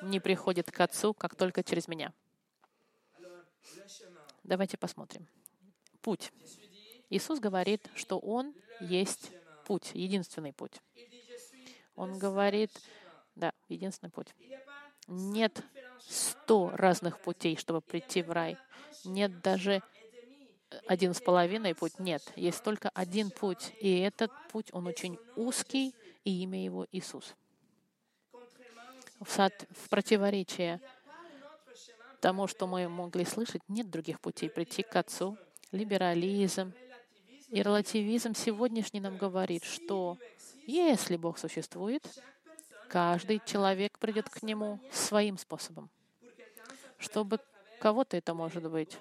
не 0.03 0.19
приходит 0.19 0.69
к 0.69 0.79
Отцу, 0.79 1.13
как 1.13 1.35
только 1.35 1.63
через 1.63 1.87
меня». 1.87 2.13
Давайте 4.43 4.77
посмотрим. 4.77 5.25
Путь. 6.01 6.31
Иисус 7.09 7.39
говорит, 7.39 7.89
что 7.95 8.19
Он 8.19 8.53
есть 8.81 9.31
путь, 9.65 9.91
единственный 9.93 10.51
путь. 10.51 10.81
Он 11.95 12.19
говорит, 12.19 12.71
да, 13.35 13.53
единственный 13.69 14.09
путь. 14.09 14.27
Нет 15.07 15.63
сто 15.99 16.71
разных 16.73 17.19
путей, 17.19 17.55
чтобы 17.55 17.81
прийти 17.81 18.21
в 18.21 18.31
рай. 18.31 18.57
Нет 19.05 19.41
даже 19.41 19.81
один 20.87 21.13
с 21.13 21.21
половиной 21.21 21.75
путь. 21.75 21.99
Нет, 21.99 22.21
есть 22.35 22.63
только 22.63 22.89
один 22.89 23.31
путь. 23.31 23.73
И 23.79 23.99
этот 23.99 24.31
путь, 24.51 24.67
он 24.71 24.87
очень 24.87 25.17
узкий, 25.35 25.93
и 26.23 26.43
имя 26.43 26.63
его 26.63 26.87
Иисус. 26.91 27.35
В, 29.19 29.29
сад, 29.29 29.53
в 29.71 29.89
противоречие 29.89 30.81
тому, 32.19 32.47
что 32.47 32.67
мы 32.67 32.87
могли 32.87 33.25
слышать, 33.25 33.61
нет 33.67 33.89
других 33.89 34.19
путей 34.19 34.49
прийти 34.49 34.83
к 34.83 34.95
Отцу. 34.95 35.37
Либерализм 35.71 36.73
и 37.49 37.61
релативизм 37.61 38.33
сегодняшний 38.35 38.99
нам 38.99 39.17
говорит, 39.17 39.63
что 39.63 40.17
если 40.65 41.17
Бог 41.17 41.37
существует, 41.37 42.07
каждый 42.89 43.41
человек 43.45 43.97
придет 43.99 44.29
к 44.29 44.43
Нему 44.43 44.79
своим 44.91 45.37
способом. 45.37 45.89
Чтобы 46.97 47.39
кого-то 47.79 48.15
это 48.15 48.33
может 48.33 48.69
быть 48.69 48.97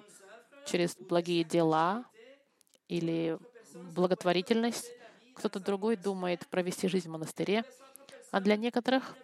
через 0.65 0.95
благие 0.95 1.43
дела 1.43 2.05
или 2.87 3.37
благотворительность, 3.93 4.91
кто-то 5.35 5.59
другой 5.59 5.95
думает 5.95 6.47
провести 6.47 6.87
жизнь 6.87 7.07
в 7.09 7.11
монастыре, 7.11 7.63
а 8.31 8.39
для 8.39 8.55
некоторых 8.55 9.15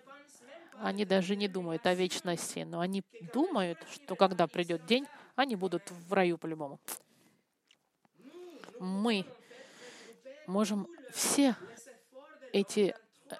они 0.81 1.05
даже 1.05 1.35
не 1.35 1.47
думают 1.47 1.85
о 1.85 1.93
вечности, 1.93 2.59
но 2.59 2.79
они 2.79 3.03
думают, 3.33 3.77
что 3.91 4.15
когда 4.15 4.47
придет 4.47 4.85
день, 4.85 5.05
они 5.35 5.55
будут 5.55 5.83
в 5.91 6.13
раю 6.13 6.37
по-любому. 6.37 6.79
Мы 8.79 9.25
можем 10.47 10.87
все 11.11 11.55
эти 12.53 12.95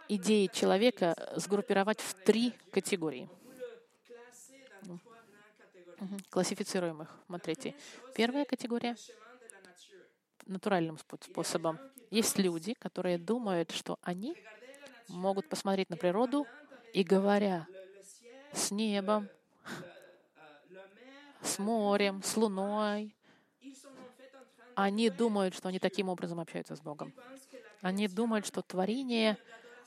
идеи 0.07 0.47
человека 0.47 1.15
сгруппировать 1.35 1.99
в 2.01 2.13
три 2.13 2.53
категории. 2.71 3.29
Классифицируем 6.29 7.01
их. 7.01 7.09
Смотрите. 7.25 7.75
Первая 8.15 8.45
категория— 8.45 8.95
натуральным 10.45 10.97
способом. 10.97 11.79
Есть 12.09 12.37
люди, 12.37 12.73
которые 12.73 13.17
думают, 13.17 13.71
что 13.71 13.99
они 14.01 14.35
могут 15.07 15.47
посмотреть 15.47 15.89
на 15.89 15.97
природу 15.97 16.45
и 16.93 17.03
говоря 17.03 17.67
с 18.53 18.71
небом, 18.71 19.29
с 21.41 21.59
морем, 21.59 22.23
с 22.23 22.35
луной, 22.35 23.15
они 24.75 25.09
думают, 25.09 25.55
что 25.55 25.67
они 25.67 25.77
таким 25.77 26.07
образом 26.07 26.39
общаются 26.39 26.75
с 26.75 26.79
Богом. 26.79 27.13
Они 27.81 28.07
думают, 28.07 28.45
что 28.45 28.61
творение, 28.61 29.37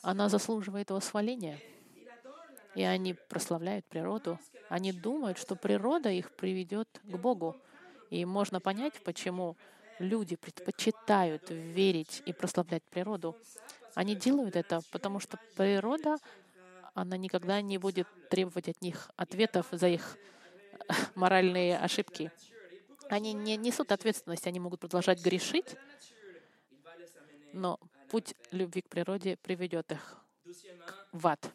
она 0.02 0.28
заслуживает 0.28 0.90
восхваления. 0.90 1.58
И 2.74 2.82
они 2.82 3.14
прославляют 3.14 3.84
природу. 3.86 4.38
Они 4.68 4.92
думают, 4.92 5.38
что 5.38 5.56
природа 5.56 6.10
их 6.10 6.30
приведет 6.32 6.88
к 7.02 7.16
Богу. 7.16 7.56
И 8.10 8.24
можно 8.24 8.60
понять, 8.60 9.02
почему 9.04 9.56
люди 9.98 10.36
предпочитают 10.36 11.50
верить 11.50 12.22
и 12.26 12.32
прославлять 12.32 12.82
природу. 12.84 13.36
Они 13.94 14.14
делают 14.14 14.56
это, 14.56 14.80
потому 14.90 15.20
что 15.20 15.38
природа 15.56 16.16
она 16.94 17.16
никогда 17.16 17.60
не 17.60 17.78
будет 17.78 18.06
требовать 18.28 18.68
от 18.68 18.80
них 18.82 19.10
ответов 19.16 19.66
за 19.70 19.88
их 19.88 20.18
моральные 21.14 21.78
ошибки. 21.78 22.30
Они 23.08 23.32
не 23.32 23.56
несут 23.56 23.92
ответственность, 23.92 24.46
они 24.46 24.60
могут 24.60 24.80
продолжать 24.80 25.22
грешить, 25.22 25.76
но 27.52 27.78
путь 28.10 28.34
любви 28.50 28.82
к 28.82 28.88
природе 28.88 29.36
приведет 29.42 29.92
их 29.92 30.18
в 31.12 31.26
ад. 31.26 31.50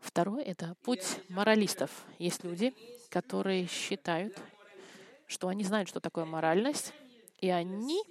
Второе— 0.00 0.42
это 0.44 0.76
путь 0.82 1.20
моралистов. 1.28 1.90
Есть 2.18 2.44
люди, 2.44 2.74
которые 3.10 3.66
считают, 3.66 4.38
что 5.26 5.48
они 5.48 5.64
знают, 5.64 5.88
что 5.88 6.00
такое 6.00 6.24
моральность, 6.24 6.92
и 7.38 7.50
они 7.50 8.02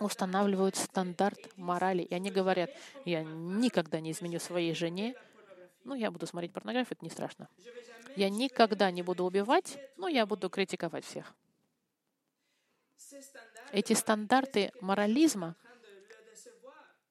устанавливают 0.00 0.76
стандарт 0.76 1.38
морали. 1.56 2.02
И 2.02 2.14
они 2.14 2.30
говорят, 2.30 2.70
я 3.04 3.22
никогда 3.22 4.00
не 4.00 4.12
изменю 4.12 4.40
своей 4.40 4.74
жене, 4.74 5.14
ну, 5.84 5.94
я 5.94 6.10
буду 6.10 6.26
смотреть 6.26 6.52
порнографию, 6.52 6.96
это 6.96 7.04
не 7.04 7.10
страшно. 7.10 7.48
Я 8.14 8.28
никогда 8.28 8.90
не 8.90 9.02
буду 9.02 9.24
убивать, 9.24 9.78
но 9.96 10.08
я 10.08 10.26
буду 10.26 10.50
критиковать 10.50 11.04
всех. 11.04 11.34
Эти 13.72 13.92
стандарты 13.94 14.72
морализма— 14.80 15.56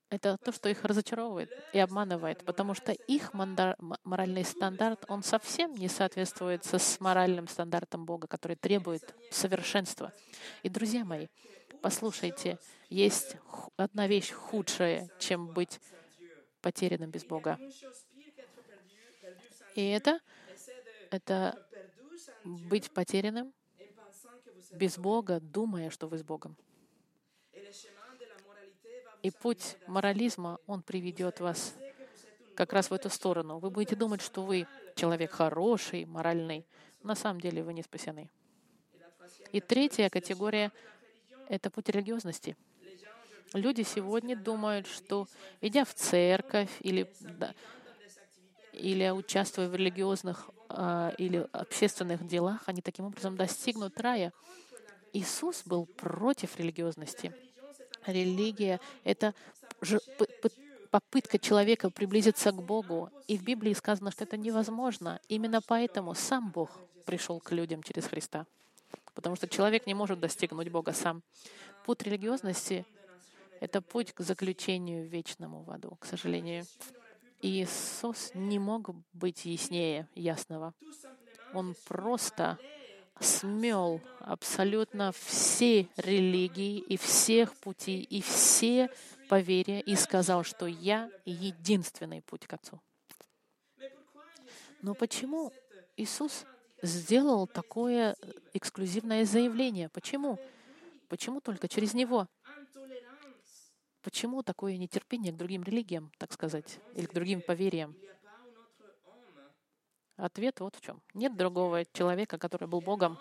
это 0.09 0.37
то, 0.37 0.51
что 0.51 0.69
их 0.69 0.83
разочаровывает 0.83 1.51
и 1.73 1.79
обманывает, 1.79 2.43
потому 2.45 2.73
что 2.73 2.91
их 2.91 3.33
моральный 3.33 4.45
стандарт, 4.45 5.05
он 5.07 5.23
совсем 5.23 5.75
не 5.75 5.89
соответствует 5.89 6.65
с 6.65 6.99
моральным 6.99 7.47
стандартом 7.47 8.05
Бога, 8.05 8.27
который 8.27 8.55
требует 8.55 9.13
совершенства. 9.31 10.13
И, 10.63 10.69
друзья 10.69 11.03
мои, 11.03 11.27
послушайте, 11.81 12.57
есть 12.89 13.37
одна 13.75 14.07
вещь 14.07 14.31
худшая, 14.31 15.09
чем 15.19 15.47
быть 15.47 15.79
потерянным 16.61 17.11
без 17.11 17.25
Бога. 17.25 17.59
И 19.75 19.89
это, 19.89 20.19
это 21.11 21.67
быть 22.43 22.91
потерянным 22.91 23.53
без 24.71 24.97
Бога, 24.97 25.39
думая, 25.39 25.89
что 25.89 26.07
вы 26.07 26.17
с 26.17 26.23
Богом. 26.23 26.57
И 29.23 29.31
путь 29.31 29.77
морализма, 29.87 30.59
он 30.67 30.81
приведет 30.81 31.39
вас 31.39 31.75
как 32.55 32.73
раз 32.73 32.89
в 32.89 32.93
эту 32.93 33.09
сторону. 33.09 33.59
Вы 33.59 33.69
будете 33.69 33.95
думать, 33.95 34.21
что 34.21 34.43
вы 34.43 34.67
человек 34.95 35.31
хороший, 35.31 36.05
моральный. 36.05 36.65
На 37.03 37.15
самом 37.15 37.41
деле 37.41 37.63
вы 37.63 37.73
не 37.73 37.83
спасены. 37.83 38.29
И 39.51 39.59
третья 39.59 40.09
категория— 40.09 40.71
это 41.49 41.69
путь 41.69 41.89
религиозности— 41.89 42.55
Люди 43.53 43.83
сегодня 43.83 44.35
думают, 44.35 44.87
что 44.87 45.27
идя 45.61 45.85
в 45.85 45.93
церковь 45.93 46.69
или, 46.81 47.09
да, 47.21 47.53
или 48.73 49.09
участвуя 49.09 49.69
в 49.69 49.75
религиозных 49.75 50.49
э, 50.69 51.11
или 51.17 51.47
общественных 51.53 52.27
делах, 52.27 52.61
они 52.65 52.81
таким 52.81 53.05
образом 53.05 53.37
достигнут 53.37 53.99
рая. 54.01 54.33
Иисус 55.13 55.63
был 55.65 55.85
против 55.85 56.59
религиозности. 56.59 57.33
Религия— 58.07 58.79
это 59.03 59.33
попытка 60.89 61.37
человека 61.37 61.89
приблизиться 61.89 62.51
к 62.51 62.63
Богу. 62.63 63.11
И 63.27 63.37
в 63.37 63.43
Библии 63.43 63.73
сказано, 63.73 64.11
что 64.11 64.23
это 64.23 64.37
невозможно. 64.37 65.19
Именно 65.27 65.61
поэтому 65.61 66.15
сам 66.15 66.49
Бог 66.51 66.71
пришел 67.05 67.39
к 67.39 67.51
людям 67.51 67.83
через 67.83 68.05
Христа. 68.05 68.45
Потому 69.13 69.35
что 69.35 69.47
человек 69.47 69.85
не 69.87 69.93
может 69.93 70.19
достигнуть 70.19 70.69
Бога 70.69 70.93
сам. 70.93 71.21
Путь 71.85 72.03
религиозности 72.03 72.85
Это 73.59 73.81
путь 73.81 74.13
к 74.13 74.21
заключению 74.21 75.07
вечному 75.07 75.63
в 75.63 75.71
аду, 75.71 75.97
к 75.99 76.05
сожалению. 76.05 76.65
Иисус 77.41 78.31
не 78.33 78.59
мог 78.59 78.91
быть 79.13 79.45
яснее 79.45 80.07
ясного. 80.15 80.73
Он 81.53 81.75
просто 81.87 82.59
смел 83.23 84.01
абсолютно 84.19 85.11
все 85.11 85.87
религии 85.97 86.79
и 86.79 86.97
всех 86.97 87.55
путей 87.55 88.01
и 88.01 88.21
все 88.21 88.89
поверья 89.29 89.79
и 89.79 89.95
сказал, 89.95 90.43
что 90.43 90.65
я 90.65 91.09
единственный 91.25 92.21
путь 92.21 92.47
к 92.47 92.53
Отцу. 92.53 92.81
Но 94.81 94.93
почему 94.93 95.51
Иисус 95.95 96.45
сделал 96.81 97.47
такое 97.47 98.15
эксклюзивное 98.53 99.25
заявление? 99.25 99.89
Почему? 99.89 100.37
Почему 101.09 101.41
только 101.41 101.67
через 101.67 101.93
Него? 101.93 102.27
Почему 104.01 104.43
такое 104.43 104.77
нетерпение 104.77 105.33
к 105.33 105.37
другим 105.37 105.63
религиям, 105.63 106.11
так 106.17 106.31
сказать, 106.31 106.79
или 106.95 107.05
к 107.05 107.13
другим 107.13 107.41
поверьям? 107.41 107.95
Ответ 110.17 110.59
вот 110.59 110.75
в 110.75 110.81
чем. 110.81 110.99
Нет 111.13 111.37
другого 111.37 111.85
человека, 111.93 112.39
который 112.39 112.67
был 112.67 112.81
Богом. 112.81 113.19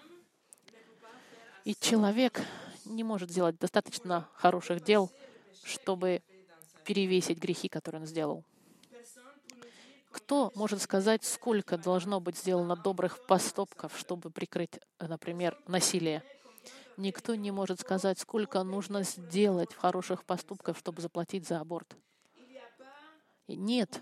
И 1.64 1.74
человек 1.74 2.40
не 2.87 3.04
может 3.04 3.30
сделать 3.30 3.59
достаточно 3.59 4.28
хороших 4.35 4.82
дел, 4.82 5.11
чтобы 5.62 6.22
перевесить 6.85 7.38
грехи, 7.38 7.68
которые 7.68 8.00
он 8.00 8.06
сделал. 8.06 8.44
Кто 10.11 10.50
может 10.54 10.80
сказать, 10.80 11.22
сколько 11.24 11.76
должно 11.76 12.18
быть 12.18 12.38
сделано 12.38 12.76
добрых 12.76 13.26
поступков, 13.26 13.98
чтобы 13.98 14.30
прикрыть, 14.30 14.80
например, 14.98 15.59
насилие? 15.66 16.22
Никто 16.96 17.35
не 17.35 17.50
может 17.50 17.80
сказать, 17.80 18.18
сколько 18.18 18.62
нужно 18.62 19.02
сделать 19.02 19.74
хороших 19.74 20.24
поступков, 20.24 20.78
чтобы 20.78 21.02
заплатить 21.02 21.46
за 21.46 21.61
аборт. 21.61 21.94
Нет 23.48 24.00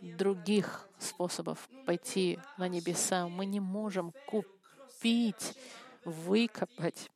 других 0.00 0.88
способов 0.98 1.68
пойти 1.86 2.38
на 2.56 2.68
небеса. 2.68 3.28
Мы 3.28 3.46
не 3.46 3.60
можем 3.60 4.12
купить, 4.26 5.56
выкопать 6.04 7.10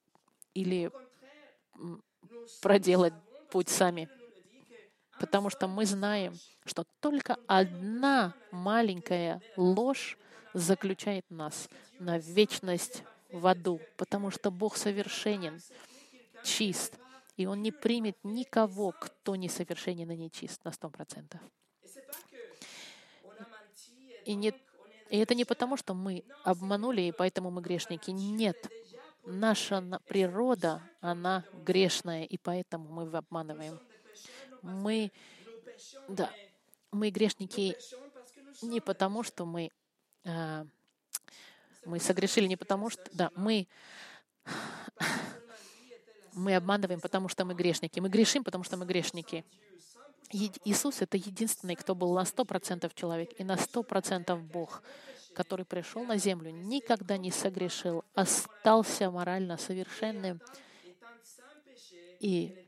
или 0.55 0.91
проделать 2.61 3.15
путь 3.51 3.69
сами. 3.69 4.09
Потому 5.19 5.51
что 5.51 5.69
мы 5.69 5.87
знаем, 5.87 6.35
что 6.65 6.85
только 7.01 7.37
одна 7.47 8.35
маленькая 8.51 9.41
ложь 9.57 10.19
заключает 10.55 11.25
нас 11.31 11.69
на 11.99 12.19
вечность 12.19 13.05
в 13.31 13.47
аду, 13.47 13.81
потому 13.97 14.31
что 14.31 14.51
Бог 14.51 14.77
совершенен, 14.77 15.61
чист, 16.45 16.99
и 17.37 17.47
Он 17.47 17.63
не 17.63 17.73
примет 17.73 18.17
никого, 18.25 18.93
кто 18.93 19.37
несовершенен 19.37 20.11
и 20.11 20.17
нечист 20.17 20.65
на 20.65 20.73
сто 20.73 20.91
процентов. 20.91 21.41
И, 24.25 24.35
не, 24.35 24.53
и 25.11 25.19
это 25.19 25.35
не 25.35 25.45
потому, 25.45 25.77
что 25.77 25.95
мы 25.95 26.25
обманули, 26.45 27.03
и 27.03 27.13
поэтому 27.13 27.51
мы 27.51 27.61
грешники. 27.61 28.11
Нет. 28.11 28.57
Наша 29.25 29.83
природа, 30.09 30.83
она 31.01 31.45
грешная, 31.53 32.25
и 32.25 32.37
поэтому 32.37 32.89
мы 32.89 33.17
обманываем. 33.17 33.79
Мы, 34.63 35.13
да, 36.09 36.31
мы 36.91 37.11
грешники 37.11 37.77
не 38.63 38.81
потому, 38.81 39.23
что 39.23 39.45
мы 39.45 39.71
а, 40.25 40.67
мы 41.85 41.99
согрешили 41.99 42.47
не 42.47 42.57
потому, 42.57 42.91
что... 42.91 43.03
Да, 43.13 43.31
мы... 43.35 43.67
Мы 46.35 46.57
обманываем, 46.57 47.01
потому 47.01 47.29
что 47.29 47.45
мы 47.45 47.55
грешники. 47.55 48.01
Мы 48.01 48.09
грешим, 48.09 48.43
потому 48.43 48.65
что 48.65 48.79
мы 48.79 48.87
грешники. 48.87 49.45
Иисус— 50.33 50.97
это 51.03 51.17
единственный, 51.17 51.77
кто 51.77 51.95
был 51.95 52.15
на 52.15 52.25
сто 52.25 52.45
процентов 52.45 52.95
человек 52.95 53.31
и 53.39 53.45
на 53.45 53.57
сто 53.57 53.83
процентов 53.83 54.43
Бог, 54.43 54.83
который 55.35 55.65
пришел 55.65 56.05
на 56.05 56.17
землю, 56.17 56.51
никогда 56.51 57.17
не 57.17 57.31
согрешил, 57.31 58.05
остался 58.15 59.11
морально 59.11 59.59
совершенным 59.59 60.41
и 62.21 62.67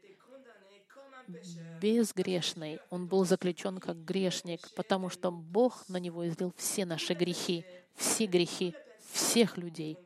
безгрешный. 1.81 2.81
Он 2.91 3.07
был 3.07 3.25
заключен 3.25 3.79
как 3.79 3.97
грешник, 4.05 4.73
потому 4.75 5.09
что 5.09 5.31
Бог 5.31 5.89
на 5.89 5.97
него 5.97 6.27
излил 6.29 6.53
все 6.57 6.85
наши 6.85 7.15
грехи, 7.15 7.65
все 7.95 8.27
грехи 8.27 8.75
всех 9.13 9.57
людей, 9.57 9.99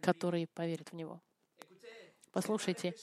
которые 0.00 0.46
поверят 0.48 0.90
в 0.90 0.94
Него. 0.94 1.20
Послушайте, 2.32 2.94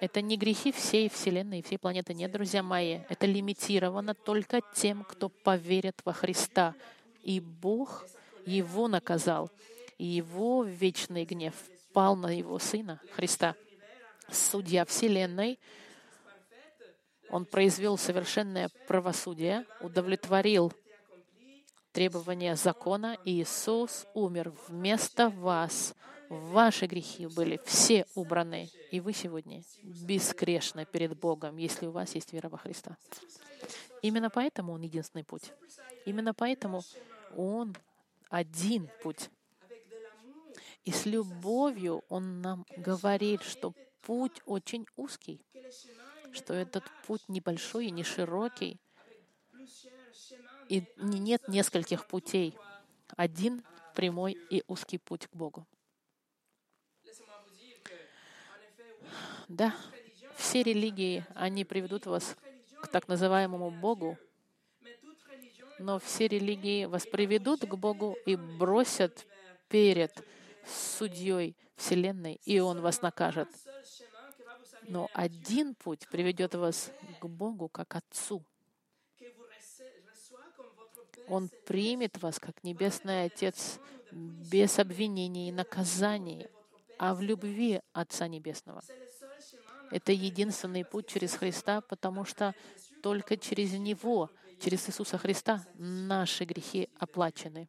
это 0.00 0.22
не 0.22 0.36
грехи 0.36 0.72
всей 0.72 1.08
Вселенной, 1.08 1.62
всей 1.62 1.78
планеты. 1.78 2.14
Нет, 2.14 2.30
друзья 2.30 2.62
мои, 2.62 3.00
это 3.08 3.26
лимитировано 3.26 4.14
только 4.14 4.60
тем, 4.74 5.04
кто 5.04 5.28
поверит 5.28 6.00
во 6.04 6.12
Христа. 6.12 6.74
И 7.22 7.40
Бог 7.40 8.06
его 8.46 8.88
наказал, 8.88 9.50
и 9.98 10.04
его 10.04 10.64
вечный 10.64 11.24
гнев 11.24 11.54
пал 11.92 12.16
на 12.16 12.36
его 12.36 12.58
Сына 12.58 13.00
Христа. 13.12 13.54
Судья 14.30 14.84
Вселенной, 14.84 15.58
он 17.30 17.44
произвел 17.44 17.98
совершенное 17.98 18.70
правосудие, 18.86 19.64
удовлетворил 19.80 20.72
требования 21.92 22.54
закона, 22.54 23.18
Иисус 23.24 24.06
умер 24.14 24.52
вместо 24.68 25.28
вас. 25.28 25.94
Ваши 26.28 26.86
грехи 26.86 27.26
были 27.26 27.58
все 27.64 28.04
убраны, 28.14 28.68
и 28.90 29.00
вы 29.00 29.14
сегодня 29.14 29.62
бескрешны 29.82 30.84
перед 30.84 31.18
Богом, 31.18 31.56
если 31.56 31.86
у 31.86 31.90
вас 31.90 32.14
есть 32.14 32.32
вера 32.32 32.48
во 32.48 32.58
Христа. 32.58 32.96
Именно 34.02 34.28
поэтому 34.28 34.74
Он 34.74 34.82
единственный 34.82 35.24
путь. 35.24 35.52
Именно 36.04 36.34
поэтому 36.34 36.82
Он 37.34 37.74
один 38.28 38.90
путь. 39.02 39.30
И 40.84 40.92
с 40.92 41.06
любовью 41.06 42.04
Он 42.08 42.42
нам 42.42 42.66
говорит, 42.76 43.42
что 43.42 43.72
путь 44.02 44.40
очень 44.44 44.86
узкий, 44.96 45.40
что 46.32 46.52
этот 46.52 46.84
путь 47.06 47.22
небольшой 47.28 47.86
и 47.86 47.90
не 47.90 48.04
широкий, 48.04 48.78
и 50.68 50.84
нет 50.98 51.48
нескольких 51.48 52.06
путей. 52.06 52.54
Один 53.16 53.64
прямой 53.94 54.36
и 54.50 54.62
узкий 54.68 54.98
путь 54.98 55.26
к 55.26 55.34
Богу. 55.34 55.66
Да, 59.48 59.74
все 60.36 60.62
религии, 60.62 61.24
они 61.34 61.64
приведут 61.64 62.04
вас 62.04 62.36
к 62.82 62.88
так 62.88 63.08
называемому 63.08 63.70
Богу, 63.70 64.18
но 65.78 65.98
все 65.98 66.28
религии 66.28 66.84
вас 66.84 67.06
приведут 67.06 67.60
к 67.60 67.74
Богу 67.74 68.16
и 68.26 68.36
бросят 68.36 69.26
перед 69.68 70.12
судьей 70.66 71.56
Вселенной, 71.76 72.40
и 72.44 72.60
Он 72.60 72.80
вас 72.82 73.00
накажет. 73.00 73.48
Но 74.82 75.08
один 75.14 75.74
путь 75.74 76.06
приведет 76.08 76.54
вас 76.54 76.90
к 77.20 77.26
Богу 77.26 77.68
как 77.68 77.96
Отцу. 77.96 78.44
Он 81.26 81.50
примет 81.66 82.20
вас 82.22 82.38
как 82.38 82.62
Небесный 82.64 83.24
Отец 83.24 83.78
без 84.12 84.78
обвинений 84.78 85.48
и 85.48 85.52
наказаний, 85.52 86.48
а 86.98 87.14
в 87.14 87.22
любви 87.22 87.80
Отца 87.92 88.28
Небесного. 88.28 88.82
Это 89.90 90.12
единственный 90.12 90.84
путь 90.84 91.06
через 91.06 91.34
Христа, 91.34 91.80
потому 91.80 92.24
что 92.24 92.54
только 93.02 93.36
через 93.36 93.72
Него, 93.72 94.30
через 94.60 94.88
Иисуса 94.88 95.18
Христа, 95.18 95.64
наши 95.74 96.44
грехи 96.44 96.88
оплачены. 96.98 97.68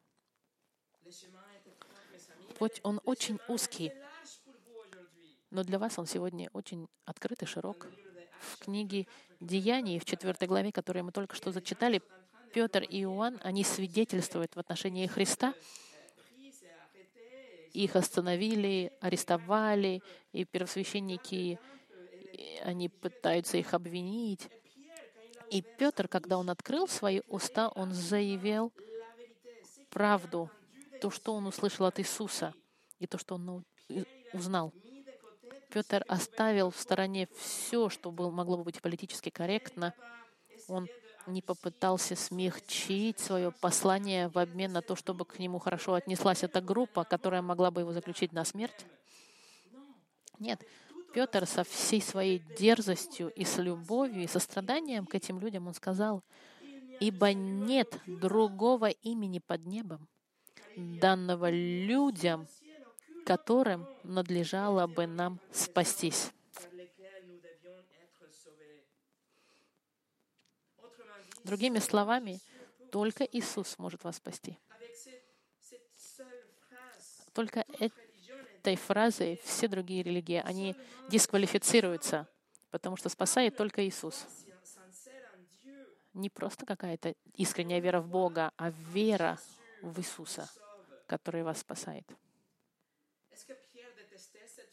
Путь, 2.58 2.82
он 2.84 3.00
очень 3.06 3.40
узкий, 3.48 3.92
но 5.50 5.64
для 5.64 5.80
вас 5.80 5.98
он 5.98 6.06
сегодня 6.06 6.50
очень 6.54 6.88
открыт 7.06 7.42
и 7.42 7.46
широк. 7.46 7.88
В 8.40 8.58
книге 8.60 9.08
Деяний, 9.40 10.00
в 10.00 10.06
четвертой 10.06 10.48
главе, 10.48 10.72
которую 10.72 11.06
мы 11.06 11.12
только 11.12 11.36
что 11.36 11.52
зачитали, 11.52 12.02
Петр 12.54 12.84
и 12.84 13.02
Иоанн, 13.04 13.40
они 13.44 13.64
свидетельствуют 13.64 14.56
в 14.56 14.60
отношении 14.60 15.08
Христа. 15.08 15.54
Их 17.74 17.96
остановили, 17.96 18.92
арестовали, 19.00 20.02
и 20.32 20.44
первосвященники, 20.44 21.60
они 22.64 22.90
пытаются 22.90 23.58
их 23.58 23.74
обвинить. 23.74 24.50
И 25.50 25.62
Петр, 25.62 26.08
когда 26.08 26.38
он 26.38 26.50
открыл 26.50 26.88
свои 26.88 27.22
уста, 27.28 27.70
он 27.70 27.92
заявил 27.94 28.72
правду, 29.90 30.50
то, 31.02 31.10
что 31.10 31.34
он 31.34 31.48
услышал 31.48 31.86
от 31.86 32.00
Иисуса, 32.00 32.54
и 33.00 33.08
то, 33.08 33.18
что 33.18 33.36
он 33.36 33.66
узнал. 34.34 34.74
Петр 35.70 36.04
оставил 36.08 36.72
в 36.72 36.80
стороне 36.80 37.28
все, 37.38 37.90
что 37.90 38.12
было, 38.12 38.32
могло 38.32 38.58
бы 38.58 38.66
быть 38.66 38.82
политически 38.82 39.30
корректно. 39.30 39.94
Он 40.68 40.88
не 41.28 41.42
попытался 41.42 42.16
смягчить 42.16 43.20
свое 43.20 43.52
послание 43.52 44.30
в 44.30 44.38
обмен 44.38 44.72
на 44.72 44.82
то, 44.82 44.96
чтобы 44.96 45.26
к 45.26 45.38
нему 45.40 45.60
хорошо 45.60 45.94
отнеслась 45.94 46.44
эта 46.44 46.60
группа, 46.62 47.04
которая 47.04 47.42
могла 47.42 47.72
бы 47.72 47.82
его 47.82 47.94
заключить 47.94 48.34
на 48.34 48.46
смерть? 48.46 48.86
Нет. 50.40 50.66
Петр 51.14 51.46
со 51.46 51.64
всей 51.64 52.02
своей 52.02 52.40
дерзостью 52.58 53.30
и 53.30 53.44
с 53.44 53.58
любовью 53.58 54.24
и 54.24 54.28
состраданием 54.28 55.06
к 55.06 55.16
этим 55.16 55.40
людям, 55.40 55.68
он 55.68 55.74
сказал, 55.74 56.24
«Ибо 57.00 57.34
нет 57.34 58.00
другого 58.06 58.90
имени 58.90 59.40
под 59.40 59.66
небом, 59.66 60.08
данного 60.76 61.50
людям, 61.50 62.48
которым 63.26 63.88
надлежало 64.04 64.88
бы 64.88 65.08
нам 65.08 65.40
спастись». 65.52 66.32
Другими 71.44 71.80
словами, 71.80 72.40
только 72.92 73.24
Иисус 73.24 73.78
может 73.78 74.04
вас 74.04 74.18
спасти. 74.18 74.58
Только 77.34 77.66
этой 78.60 78.76
фразой 78.76 79.40
все 79.44 79.68
другие 79.68 80.04
религии, 80.04 80.42
они 80.46 80.76
дисквалифицируются, 81.10 82.28
потому 82.72 82.98
что 82.98 83.10
спасает 83.10 83.56
только 83.56 83.88
Иисус. 83.88 84.26
Не 86.14 86.30
просто 86.30 86.66
какая-то 86.66 87.16
искренняя 87.36 87.80
вера 87.80 88.02
в 88.02 88.08
Бога, 88.08 88.52
а 88.58 88.72
вера 88.72 89.40
в 89.82 89.98
Иисуса, 90.00 90.50
который 91.08 91.44
вас 91.44 91.60
спасает. 91.60 92.06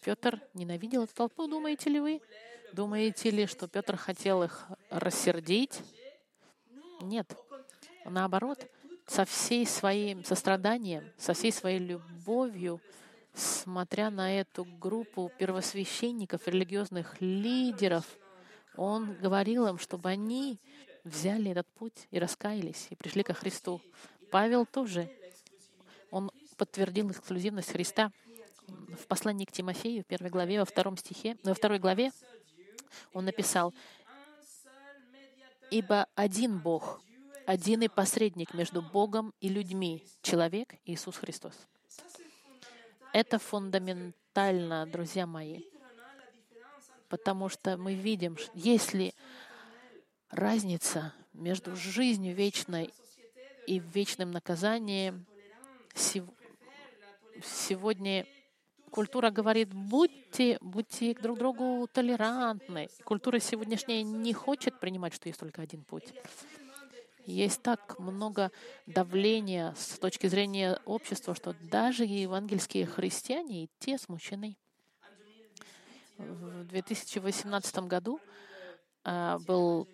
Петр 0.03 0.40
ненавидел 0.55 1.05
эту 1.05 1.14
толпу, 1.14 1.46
думаете 1.46 1.90
ли 1.90 2.01
вы? 2.01 2.20
Думаете 2.72 3.31
ли, 3.31 3.46
что 3.46 3.68
Петр 3.68 3.96
хотел 3.96 4.42
их 4.42 4.66
рассердить? 4.90 5.81
Нет. 7.01 7.37
Наоборот, 8.05 8.66
со 9.07 9.25
всей 9.25 9.66
своим 9.66 10.25
состраданием, 10.25 11.12
со 11.16 11.33
всей 11.33 11.53
своей 11.53 11.79
любовью, 11.79 12.81
смотря 13.37 14.11
на 14.11 14.40
эту 14.40 14.64
группу 14.64 15.31
первосвященников, 15.38 16.49
религиозных 16.49 17.20
лидеров, 17.20 18.05
он 18.77 19.14
говорил 19.14 19.66
им, 19.66 19.79
чтобы 19.79 20.09
они 20.09 20.59
взяли 21.05 21.51
этот 21.51 21.66
путь 21.68 22.09
и 22.11 22.18
раскаялись, 22.18 22.88
и 22.90 22.96
пришли 22.96 23.22
ко 23.22 23.35
Христу. 23.35 23.81
Павел 24.31 24.66
тоже, 24.66 25.11
он 26.11 26.31
подтвердил 26.57 27.11
эксклюзивность 27.11 27.70
Христа 27.70 28.11
в 28.66 29.07
послании 29.07 29.44
к 29.44 29.53
Тимофею, 29.53 30.03
в 30.03 30.07
первой 30.07 30.31
главе, 30.31 30.59
во 30.59 30.64
втором 30.64 30.96
стихе, 30.96 31.37
во 31.44 31.55
второй 31.55 31.79
главе 31.79 32.11
он 33.12 33.27
написал, 33.27 33.75
«Ибо 35.70 36.07
один 36.14 36.59
Бог, 36.59 37.01
один 37.46 37.83
и 37.83 37.88
посредник 37.88 38.55
между 38.55 38.83
Богом 38.83 39.35
и 39.40 39.49
людьми, 39.49 40.05
человек 40.22 40.75
Иисус 40.85 41.16
Христос». 41.16 41.55
Это 43.16 43.38
фундаментально, 43.38 44.85
друзья 44.85 45.26
мои, 45.26 45.62
потому 47.09 47.48
что 47.48 47.79
мы 47.79 47.94
видим, 47.94 48.37
если 48.52 49.14
разница 50.29 51.14
между 51.33 51.74
жизнью 51.76 52.35
вечной 52.35 52.92
и 53.66 53.79
вечным 53.79 54.33
наказанием 54.33 55.24
сегодня 57.42 58.26
культура 58.90 59.31
говорит, 59.31 59.72
будьте, 59.72 60.59
будьте 60.61 61.14
друг 61.14 61.38
другу 61.38 61.88
толерантны. 61.90 62.90
Культура 63.02 63.38
сегодняшняя 63.38 64.02
не 64.02 64.35
хочет 64.35 64.79
принимать, 64.79 65.14
что 65.14 65.31
есть 65.31 65.40
только 65.40 65.62
один 65.62 65.85
путь. 65.85 66.12
Есть 67.27 67.61
так 67.62 67.99
много 67.99 68.53
давления 68.87 69.75
с 69.77 69.99
точки 69.99 70.29
зрения 70.29 70.81
общества, 70.85 71.35
что 71.35 71.55
даже 71.61 72.05
евангельские 72.05 72.87
христиане 72.87 73.65
и 73.65 73.71
те 73.81 73.99
смущены. 73.99 74.57
В 76.19 76.65
2018 76.65 77.79
году 77.81 78.21
а, 79.05 79.39
был 79.41 79.89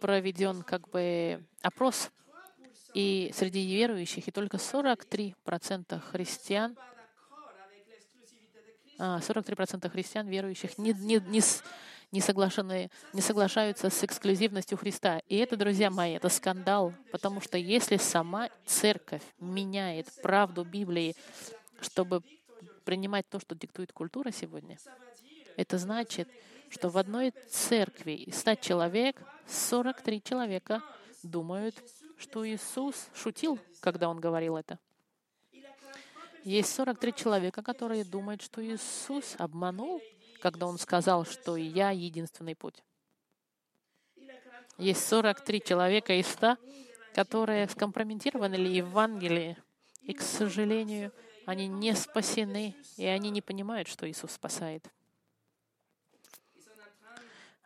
проведен 0.00 0.62
как 0.62 0.88
бы 0.88 1.44
опрос, 1.62 2.10
и 2.92 3.32
среди 3.34 3.64
верующих, 3.64 4.26
и 4.26 4.32
только 4.32 4.56
43% 4.56 6.00
христиан 6.00 6.76
43% 8.98 9.86
а, 9.86 9.88
христиан, 9.88 10.28
верующих, 10.28 10.76
не, 10.78 10.92
не, 10.92 11.18
не, 11.20 11.40
не, 12.12 12.20
соглашены, 12.20 12.90
не 13.12 13.20
соглашаются 13.22 13.90
с 13.90 14.04
эксклюзивностью 14.04 14.78
Христа. 14.78 15.20
И 15.28 15.36
это, 15.36 15.56
друзья 15.56 15.90
мои, 15.90 16.12
это 16.12 16.28
скандал, 16.28 16.92
потому 17.10 17.40
что 17.40 17.56
если 17.58 17.96
сама 17.96 18.50
церковь 18.66 19.22
меняет 19.40 20.12
правду 20.22 20.64
Библии, 20.64 21.16
чтобы 21.80 22.22
принимать 22.84 23.28
то, 23.28 23.40
что 23.40 23.54
диктует 23.54 23.92
культура 23.92 24.30
сегодня, 24.30 24.78
это 25.56 25.78
значит, 25.78 26.28
что 26.68 26.90
в 26.90 26.98
одной 26.98 27.32
церкви 27.50 28.28
стать 28.32 28.60
человек, 28.60 29.20
43 29.46 30.22
человека 30.22 30.82
думают, 31.22 31.74
что 32.18 32.46
Иисус 32.46 33.08
шутил, 33.14 33.58
когда 33.80 34.08
Он 34.08 34.20
говорил 34.20 34.56
это. 34.56 34.78
Есть 36.44 36.74
43 36.74 37.14
человека, 37.14 37.62
которые 37.62 38.04
думают, 38.04 38.42
что 38.42 38.64
Иисус 38.64 39.34
обманул, 39.38 40.00
когда 40.42 40.66
Он 40.66 40.76
сказал, 40.76 41.24
что 41.24 41.56
«Я 41.56 41.90
единственный 41.90 42.56
путь». 42.56 42.82
Есть 44.76 45.06
43 45.06 45.62
человека 45.62 46.14
из 46.14 46.26
100, 46.26 46.56
которые 47.14 47.68
скомпрометированы 47.68 48.56
ли 48.56 48.74
Евангелие, 48.74 49.56
и, 50.00 50.12
к 50.12 50.20
сожалению, 50.20 51.12
они 51.46 51.68
не 51.68 51.94
спасены, 51.94 52.74
и 52.96 53.06
они 53.06 53.30
не 53.30 53.40
понимают, 53.40 53.86
что 53.86 54.10
Иисус 54.10 54.32
спасает. 54.32 54.84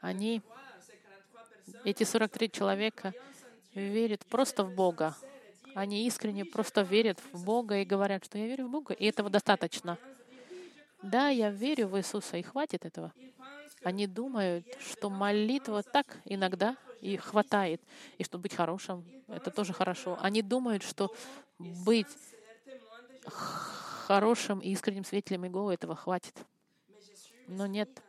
Они, 0.01 0.43
эти 1.85 2.05
43 2.05 2.51
человека, 2.51 3.15
верят 3.75 4.27
просто 4.27 4.65
в 4.65 4.75
Бога, 4.75 5.17
они 5.75 6.07
искренне 6.07 6.45
просто 6.45 6.83
верят 6.83 7.21
в 7.33 7.45
Бога 7.45 7.79
и 7.79 7.85
говорят, 7.85 8.25
что 8.25 8.37
я 8.37 8.47
верю 8.47 8.67
в 8.67 8.71
Бога, 8.71 8.93
и 8.93 9.07
этого 9.07 9.31
достаточно. 9.31 9.99
Да, 11.03 11.29
я 11.29 11.51
верю 11.51 11.89
в 11.89 11.99
Иисуса, 11.99 12.37
и 12.37 12.43
хватит 12.43 12.85
этого. 12.85 13.13
Они 13.83 14.07
думают, 14.07 14.67
что 14.81 15.11
молитва 15.11 15.83
так 15.83 16.19
иногда 16.25 16.77
и 17.01 17.17
хватает, 17.17 17.81
и 18.19 18.25
что 18.25 18.39
быть 18.39 18.55
хорошим— 18.55 19.05
это 19.29 19.51
тоже 19.51 19.73
хорошо. 19.73 20.19
Они 20.21 20.43
думают, 20.43 20.83
что 20.83 21.15
быть 21.59 22.09
хорошим 23.27 24.61
и 24.61 24.71
искренним 24.71 25.05
свидетелем 25.05 25.45
Иеговы 25.45 25.75
этого 25.75 25.95
хватит. 25.95 26.35
Но 27.49 27.67
нет. 27.67 28.03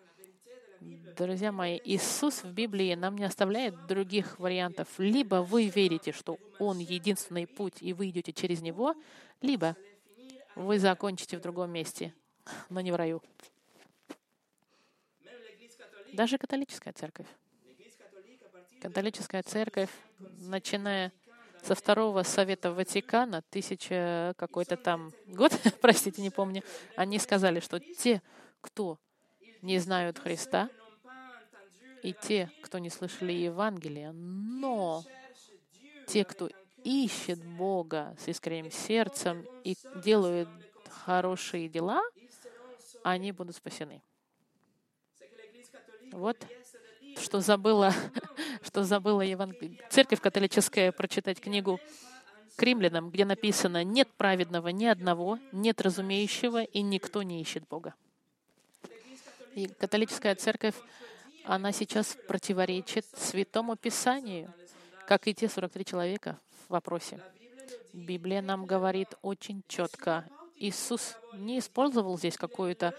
Друзья 1.17 1.51
мои, 1.51 1.79
Иисус 1.83 2.43
в 2.43 2.51
Библии 2.53 2.93
нам 2.93 3.17
не 3.17 3.25
оставляет 3.25 3.87
других 3.87 4.39
вариантов. 4.39 4.87
Либо 4.97 5.37
вы 5.41 5.67
верите, 5.67 6.11
что 6.11 6.37
Он 6.59 6.77
единственный 6.77 7.47
путь, 7.47 7.81
и 7.81 7.93
вы 7.93 8.09
идете 8.09 8.31
через 8.31 8.61
Него, 8.61 8.95
либо 9.41 9.75
вы 10.55 10.79
закончите 10.79 11.37
в 11.37 11.41
другом 11.41 11.71
месте, 11.71 12.13
но 12.69 12.81
не 12.81 12.91
в 12.91 12.95
раю. 12.95 13.21
Даже 16.13 16.37
католическая 16.37 16.93
церковь. 16.93 17.27
Католическая 18.81 19.43
церковь, 19.43 19.89
начиная 20.19 21.11
со 21.63 21.75
второго 21.75 22.23
совета 22.23 22.71
Ватикана, 22.71 23.41
тысяча 23.49 24.33
какой-то 24.37 24.77
там 24.77 25.11
год, 25.25 25.51
простите, 25.81 26.21
не 26.21 26.29
помню, 26.29 26.63
они 26.95 27.19
сказали, 27.19 27.59
что 27.59 27.79
те, 27.79 28.21
кто 28.61 28.99
не 29.61 29.79
знают 29.79 30.19
Христа, 30.19 30.69
и 32.03 32.13
те, 32.13 32.51
кто 32.61 32.79
не 32.79 32.89
слышали 32.89 33.33
Евангелия, 33.33 34.11
но 34.11 35.03
те, 36.07 36.23
кто 36.23 36.49
ищет 36.83 37.43
Бога 37.43 38.15
с 38.19 38.27
искренним 38.27 38.71
сердцем 38.71 39.45
и 39.63 39.75
делают 40.03 40.47
хорошие 40.89 41.67
дела, 41.67 42.01
они 43.11 43.31
будут 43.31 43.55
спасены. 43.55 44.01
Вот 46.11 46.37
что 47.17 47.39
забыла, 47.39 47.93
что 48.63 48.83
забыла 48.83 49.21
Евангелие. 49.21 49.79
Церковь 49.89 50.21
католическая 50.21 50.91
прочитать 50.91 51.39
книгу 51.39 51.79
к 52.55 52.63
римлянам, 52.63 53.09
где 53.09 53.25
написано 53.25 53.83
«Нет 53.83 54.09
праведного 54.17 54.69
ни 54.69 54.85
одного, 54.85 55.39
нет 55.51 55.81
разумеющего, 55.81 56.63
и 56.63 56.81
никто 56.81 57.23
не 57.23 57.41
ищет 57.41 57.67
Бога». 57.67 57.93
И 59.55 59.67
католическая 59.67 60.35
церковь, 60.35 60.75
она 61.43 61.71
сейчас 61.71 62.17
противоречит 62.27 63.05
Святому 63.15 63.75
Писанию, 63.75 64.53
как 65.07 65.27
и 65.27 65.33
те 65.33 65.47
43 65.47 65.85
человека 65.85 66.39
в 66.67 66.71
вопросе. 66.73 67.19
Библия 67.93 68.41
нам 68.41 68.65
говорит 68.65 69.09
очень 69.21 69.63
четко. 69.67 70.25
Иисус 70.57 71.15
не 71.33 71.59
использовал 71.59 72.17
здесь 72.17 72.37
какую-то 72.37 72.93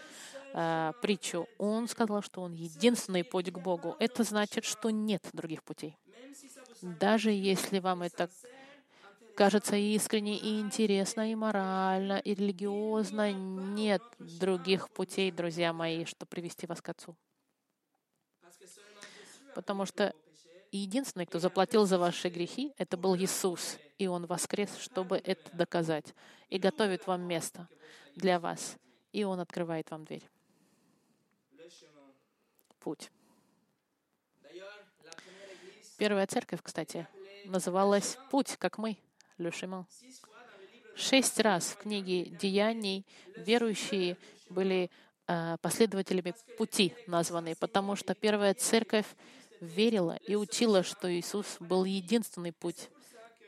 э, 0.55 0.93
притчу. 1.03 1.49
Он 1.59 1.89
сказал, 1.89 2.23
что 2.23 2.43
Он 2.43 2.53
единственный 2.53 3.25
путь 3.25 3.53
к 3.53 3.59
Богу. 3.59 3.97
Это 3.99 4.23
значит, 4.23 4.65
что 4.65 4.91
нет 4.91 5.23
других 5.33 5.63
путей. 5.63 5.97
Даже 6.83 7.31
если 7.31 7.81
вам 7.81 8.03
это 8.03 8.31
кажется 9.39 9.77
искренне 9.77 10.37
и 10.37 10.61
интересно, 10.61 11.31
и 11.31 11.37
морально, 11.37 12.19
и 12.19 12.35
религиозно. 12.35 13.33
Нет 13.33 14.03
других 14.19 14.91
путей, 14.91 15.31
друзья 15.31 15.73
мои, 15.73 16.05
чтобы 16.07 16.29
привести 16.29 16.67
вас 16.67 16.83
к 16.83 16.89
Отцу. 16.89 17.17
Потому 19.55 19.87
что 19.87 20.13
единственный, 20.77 21.27
кто 21.27 21.39
заплатил 21.39 21.87
за 21.87 21.99
ваши 21.99 22.29
грехи, 22.29 22.75
это 22.79 22.97
был 22.97 23.17
Иисус. 23.17 23.79
И 23.99 24.07
Он 24.07 24.27
воскрес, 24.27 24.77
чтобы 24.79 25.17
это 25.19 25.57
доказать. 25.57 26.15
И 26.49 26.59
готовит 26.59 27.07
вам 27.07 27.23
место 27.23 27.69
для 28.15 28.39
вас. 28.39 28.77
И 29.13 29.25
Он 29.25 29.41
открывает 29.41 29.91
вам 29.91 30.05
дверь. 30.05 30.29
Путь. 32.81 33.11
Первая 35.99 36.27
церковь, 36.29 36.61
кстати, 36.63 37.09
называлась 37.45 38.19
«Путь, 38.31 38.57
как 38.57 38.79
мы», 38.79 38.97
Chemin. 39.39 39.85
Шесть 40.95 41.39
раз 41.41 41.71
в 41.71 41.77
книге 41.79 42.25
Деяний 42.25 43.07
верующие 43.37 44.17
были 44.49 44.91
э, 45.27 45.57
последователями 45.61 46.35
пути 46.57 46.95
названы, 47.07 47.55
потому 47.55 47.95
что 47.95 48.15
первая 48.15 48.55
церковь 48.55 49.07
верила 49.61 50.17
и 50.27 50.35
учила, 50.35 50.83
что 50.83 51.13
Иисус 51.13 51.57
был 51.61 51.85
единственный 51.85 52.53
путь 52.53 52.91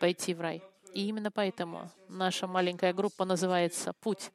пойти 0.01 0.35
в 0.35 0.41
рай. 0.41 0.63
И 0.93 1.07
именно 1.07 1.31
поэтому 1.31 1.91
наша 2.09 2.47
маленькая 2.47 2.93
группа 2.93 3.25
называется 3.25 3.93
«Путь», 3.93 4.33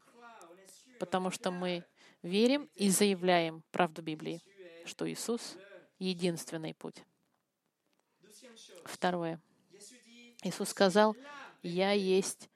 потому 0.99 1.31
что 1.31 1.51
мы 1.51 1.83
верим 2.21 2.69
и 2.75 2.89
заявляем 2.89 3.63
правду 3.71 4.01
Библии, 4.01 4.41
что 4.85 5.09
Иисус— 5.09 5.55
единственный 5.99 6.73
путь. 6.73 7.03
Второе. 8.85 9.41
Иисус 10.43 10.69
сказал, 10.69 11.15
«Я 11.61 11.91
есть 11.91 12.49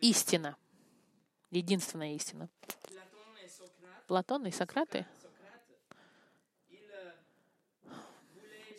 истина, 0.00 0.56
единственная 1.50 2.14
истина». 2.14 2.48
Платон 4.06 4.46
и 4.46 4.50
Сократы, 4.50 5.06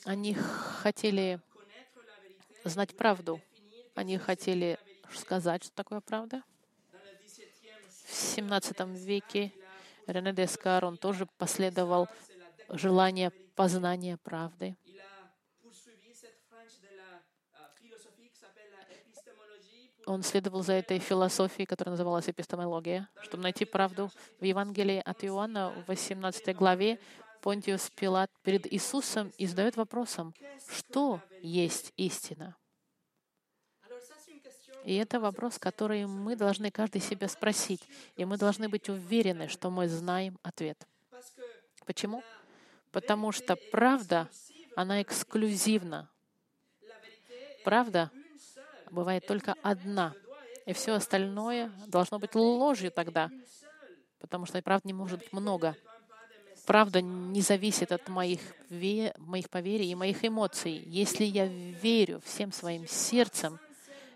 они 0.06 0.34
хотели 0.34 1.40
знать 2.64 2.96
правду. 2.96 3.42
Они 3.96 4.18
хотели 4.18 4.78
сказать, 5.12 5.64
что 5.64 5.74
такое 5.74 6.00
правда. 6.00 6.44
В 7.24 8.38
XVII 8.38 8.96
веке 8.98 9.52
Рене 10.08 10.34
Дескар, 10.34 10.86
он 10.86 10.98
тоже 10.98 11.28
последовал 11.38 12.08
желание 12.70 13.32
познания 13.56 14.18
правды. 14.18 14.76
он 20.06 20.22
следовал 20.22 20.62
за 20.62 20.74
этой 20.74 21.00
философией, 21.00 21.66
которая 21.66 21.92
называлась 21.92 22.30
эпистемология, 22.30 23.10
чтобы 23.24 23.44
найти 23.44 23.66
правду. 23.66 24.12
В 24.40 24.46
Евангелии 24.46 25.02
от 25.04 25.24
Иоанна 25.24 25.72
в 25.72 25.88
18 25.88 26.56
главе 26.56 27.00
Понтиус 27.46 27.92
Пилат 27.92 28.32
перед 28.42 28.66
Иисусом 28.74 29.32
и 29.38 29.46
задает 29.46 29.78
вопросом, 29.78 30.34
что 30.68 31.22
есть 31.44 31.94
истина? 31.96 32.56
И 34.84 34.96
это 34.96 35.20
вопрос, 35.20 35.60
который 35.60 36.08
мы 36.08 36.36
должны 36.36 36.72
каждый 36.72 37.02
себя 37.02 37.28
спросить. 37.28 37.84
И 38.16 38.26
мы 38.26 38.40
должны 38.40 38.68
быть 38.68 38.90
уверены, 38.90 39.48
что 39.48 39.70
мы 39.70 39.88
знаем 39.88 40.40
ответ. 40.42 40.88
Почему? 41.86 42.24
Потому 42.92 43.32
что 43.32 43.56
правда, 43.72 44.28
она 44.76 45.04
эксклюзивна. 45.04 46.10
Правда 47.64 48.10
бывает 48.90 49.28
только 49.28 49.54
одна. 49.62 50.16
И 50.66 50.74
все 50.74 50.94
остальное 50.94 51.72
должно 51.86 52.18
быть 52.18 52.34
ложью 52.34 52.90
тогда, 52.92 53.30
потому 54.18 54.48
что 54.48 54.60
правда 54.64 54.88
не 54.88 54.94
может 54.94 55.20
быть 55.20 55.32
много. 55.32 55.76
Правда 56.66 57.02
не 57.02 57.42
зависит 57.42 57.92
от 57.92 58.10
моих, 58.10 58.40
ве... 58.70 59.14
моих 59.18 59.50
поверий 59.50 59.92
и 59.92 59.96
моих 59.96 60.26
эмоций. 60.26 60.84
Если 60.88 61.24
я 61.24 61.46
верю 61.46 62.22
всем 62.26 62.52
своим 62.52 62.88
сердцем, 62.88 63.60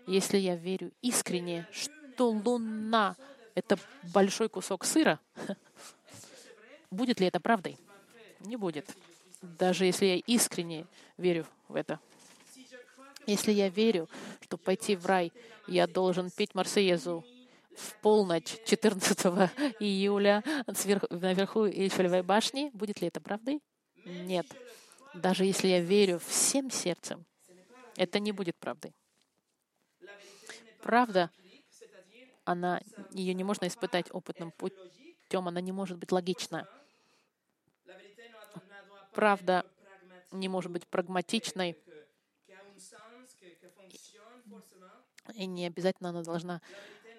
если 0.06 0.38
я 0.38 0.56
верю 0.56 0.90
искренне, 1.00 1.68
что 1.70 2.30
Луна— 2.30 3.16
это 3.54 3.78
большой 4.12 4.48
кусок 4.48 4.84
сыра, 4.84 5.20
будет 6.90 7.20
ли 7.20 7.28
это 7.28 7.38
правдой? 7.38 7.78
Не 8.40 8.56
будет. 8.56 8.88
Даже 9.42 9.86
если 9.86 10.06
я 10.06 10.16
искренне 10.16 10.86
верю 11.16 11.46
в 11.68 11.76
это. 11.76 12.00
Если 13.26 13.52
я 13.52 13.68
верю, 13.68 14.08
что 14.40 14.56
пойти 14.56 14.96
в 14.96 15.06
рай, 15.06 15.32
я 15.68 15.86
должен 15.86 16.30
петь 16.30 16.54
Марсеезу 16.54 17.24
в 17.80 17.94
полночь 18.00 18.56
14 18.66 19.18
июля 19.80 20.42
сверху, 20.74 21.06
наверху 21.10 21.66
Эйфелевой 21.66 22.22
башни, 22.22 22.70
будет 22.74 23.00
ли 23.00 23.08
это 23.08 23.20
правдой? 23.20 23.62
Нет. 24.04 24.46
Даже 25.14 25.44
если 25.44 25.68
я 25.68 25.80
верю 25.80 26.18
всем 26.18 26.70
сердцем, 26.70 27.24
это 27.96 28.18
не 28.18 28.32
будет 28.32 28.56
правдой. 28.56 28.94
Правда, 30.82 31.30
она, 32.44 32.80
ее 33.10 33.34
не 33.34 33.44
можно 33.44 33.66
испытать 33.66 34.06
опытным 34.12 34.52
путем, 34.52 35.48
она 35.48 35.60
не 35.60 35.72
может 35.72 35.98
быть 35.98 36.12
логична. 36.12 36.68
Правда 39.12 39.66
не 40.30 40.48
может 40.48 40.70
быть 40.70 40.86
прагматичной, 40.86 41.76
И 45.34 45.46
не 45.46 45.66
обязательно 45.66 46.10
она 46.10 46.22
должна 46.22 46.60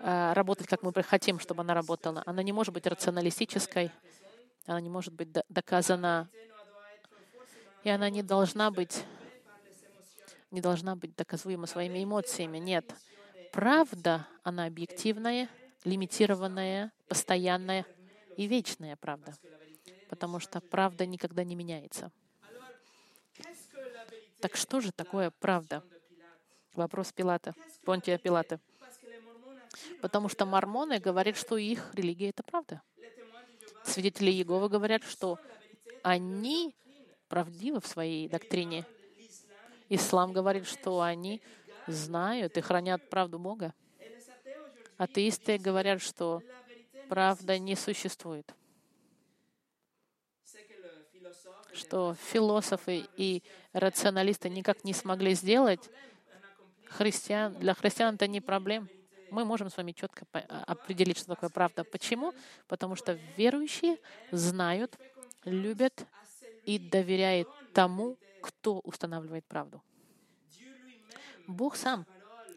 работать, 0.04 0.68
как 0.68 0.82
мы 0.84 0.92
хотим, 1.04 1.40
чтобы 1.40 1.62
она 1.62 1.74
работала. 1.74 2.24
Она 2.26 2.44
не 2.44 2.52
может 2.52 2.74
быть 2.74 2.88
рационалистической, 2.88 3.92
она 4.66 4.82
не 4.82 4.90
может 4.90 5.14
быть 5.14 5.30
доказана, 5.50 6.30
и 7.84 7.90
она 7.90 8.10
не 8.10 8.24
должна 8.24 8.72
быть 8.72 9.04
не 10.52 10.60
должна 10.60 10.96
быть 10.96 11.16
доказуема 11.16 11.66
своими 11.66 12.04
эмоциями. 12.04 12.58
Нет. 12.58 12.94
Правда, 13.52 14.28
она 14.44 14.66
объективная, 14.66 15.50
лимитированная, 15.86 16.92
постоянная 17.08 17.86
и 18.38 18.48
вечная 18.48 18.98
правда. 18.98 19.34
Потому 20.10 20.40
что 20.40 20.60
правда 20.60 21.06
никогда 21.06 21.44
не 21.44 21.56
меняется. 21.56 22.12
Так 24.42 24.56
что 24.56 24.82
же 24.82 24.92
такое 24.92 25.32
правда? 25.40 25.84
Вопрос 26.74 27.14
Пилата, 27.14 27.54
Понтия 27.86 28.18
Пилата. 28.18 28.60
Потому 30.02 30.30
что 30.30 30.46
мормоны 30.46 31.00
говорят, 31.00 31.38
что 31.38 31.58
их 31.58 31.94
религия— 31.94 32.30
это 32.32 32.44
правда. 32.44 32.82
Свидетели 33.84 34.32
Иеговы 34.32 34.68
говорят, 34.68 35.04
что 35.04 35.40
они 36.04 36.76
правдивы 37.28 37.80
в 37.80 37.88
своей 37.88 38.28
доктрине. 38.28 38.86
Ислам 39.90 40.34
говорит, 40.34 40.68
что 40.68 41.02
они 41.02 41.42
знают 41.88 42.58
и 42.58 42.62
хранят 42.62 43.10
правду 43.10 43.40
Бога. 43.40 43.74
Атеисты 44.98 45.58
говорят, 45.58 46.02
что 46.02 46.42
правда 47.10 47.58
не 47.60 47.76
существует. 47.76 48.54
Что 51.74 52.16
философы 52.16 53.08
и 53.18 53.44
рационалисты 53.74 54.50
никак 54.50 54.84
не 54.84 54.94
смогли 54.94 55.34
сделать, 55.34 55.90
христиан, 56.86 57.54
для 57.54 57.74
христиан 57.74 58.16
это 58.16 58.28
не 58.28 58.42
проблема. 58.42 58.88
Мы 59.32 59.46
можем 59.46 59.70
с 59.70 59.78
вами 59.78 59.94
четко 59.94 60.26
а, 60.34 60.64
определить, 60.68 61.18
что 61.18 61.28
такое 61.28 61.50
правда. 61.50 61.86
Почему? 61.86 62.34
Потому 62.68 62.98
что 62.98 63.14
верующие 63.38 63.98
знают, 64.30 65.00
любят 65.46 66.06
и 66.66 66.78
доверяют 66.78 67.48
тому, 67.74 68.18
кто 68.42 68.80
устанавливает 68.80 69.46
правду. 69.46 69.82
Бог 71.48 71.78
сам 71.78 72.06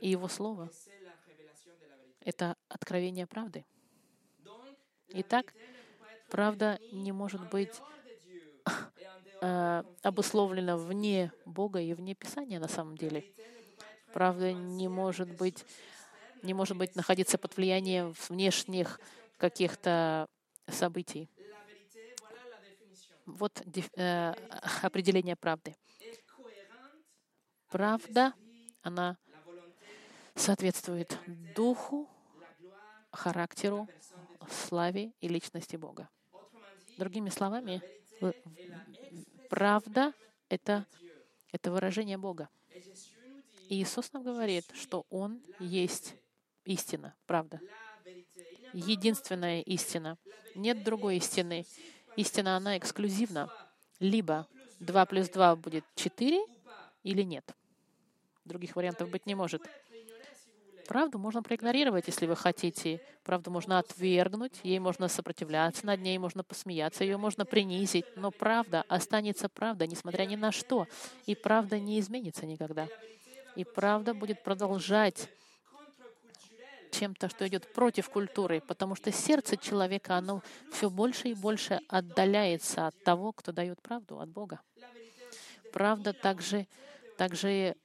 и 0.01 0.11
Его 0.11 0.27
Слово— 0.27 0.69
это 2.21 2.57
откровение 2.69 3.29
правды. 3.29 3.65
Итак, 5.11 5.55
правда 6.29 6.81
не 6.90 7.13
может 7.13 7.48
быть 7.51 7.81
э, 9.40 9.83
обусловлена 10.03 10.77
вне 10.77 11.31
Бога 11.44 11.81
и 11.81 11.94
вне 11.94 12.17
Писания 12.17 12.59
на 12.59 12.67
самом 12.67 12.96
деле. 12.96 13.25
Правда 14.13 14.53
не 14.53 14.88
может 14.88 15.29
быть, 15.37 15.65
не 16.45 16.55
может 16.55 16.77
быть 16.77 16.95
находиться 16.95 17.38
под 17.38 17.57
влиянием 17.57 18.15
внешних 18.29 19.01
каких-то 19.38 20.29
событий. 20.69 21.29
Вот 23.27 23.63
э, 23.97 24.35
определение 24.83 25.35
правды. 25.37 25.75
Правда, 27.69 28.35
она 28.83 29.17
соответствует 30.35 31.19
духу, 31.55 32.09
характеру, 33.11 33.88
славе 34.51 35.13
и 35.21 35.29
личности 35.29 35.77
Бога. 35.77 36.09
Другими 36.99 37.31
словами, 37.31 37.81
правда— 39.49 40.13
это, 40.49 40.87
это 41.53 41.71
выражение 41.71 42.19
Бога. 42.19 42.49
И 43.69 43.83
Иисус 43.83 44.13
нам 44.13 44.23
говорит, 44.23 44.71
что 44.75 45.07
Он 45.09 45.42
есть 45.59 46.15
истина, 46.65 47.15
правда. 47.27 47.60
Единственная 48.73 49.60
истина. 49.60 50.19
Нет 50.54 50.83
другой 50.83 51.17
истины. 51.17 51.65
Истина, 52.17 52.56
она 52.56 52.79
эксклюзивна. 52.79 53.50
Либо 54.00 54.46
2 54.81 55.06
плюс 55.06 55.29
2 55.29 55.56
будет 55.56 55.85
4 55.94 56.44
или 57.02 57.23
нет. 57.23 57.54
Других 58.44 58.77
вариантов 58.77 59.08
быть 59.10 59.27
не 59.27 59.35
может. 59.35 59.62
Правду 60.87 61.19
можно 61.19 61.42
проигнорировать, 61.42 62.06
если 62.08 62.27
вы 62.27 62.37
хотите. 62.37 63.00
Правду 63.23 63.50
можно 63.50 63.79
отвергнуть, 63.79 64.60
ей 64.62 64.79
можно 64.79 65.08
сопротивляться, 65.08 65.87
над 65.87 66.00
ней 66.00 66.19
можно 66.19 66.44
посмеяться, 66.44 67.04
ее 67.04 67.17
можно 67.17 67.46
принизить. 67.46 68.04
Но 68.17 68.31
правда 68.31 68.85
останется 68.88 69.48
правда, 69.48 69.87
несмотря 69.87 70.27
ни 70.27 70.37
на 70.37 70.52
что. 70.52 70.87
И 71.25 71.35
правда 71.35 71.79
не 71.79 71.98
изменится 72.00 72.44
никогда. 72.44 72.87
И 73.56 73.65
правда 73.65 74.12
будет 74.12 74.42
продолжать 74.42 75.31
чем-то, 76.95 77.29
что 77.29 77.47
идет 77.47 77.73
против 77.73 78.09
культуры, 78.09 78.61
потому 78.61 78.95
что 78.95 79.13
сердце 79.13 79.57
человека, 79.57 80.17
оно 80.17 80.42
все 80.73 80.88
больше 80.88 81.29
и 81.29 81.35
больше 81.35 81.81
отдаляется 81.88 82.87
от 82.87 83.03
того, 83.03 83.33
кто 83.33 83.53
дает 83.53 83.83
правду, 83.83 84.21
от 84.21 84.29
Бога. 84.29 84.61
Правда 85.73 86.13
также, 86.13 86.67
также 87.19 87.77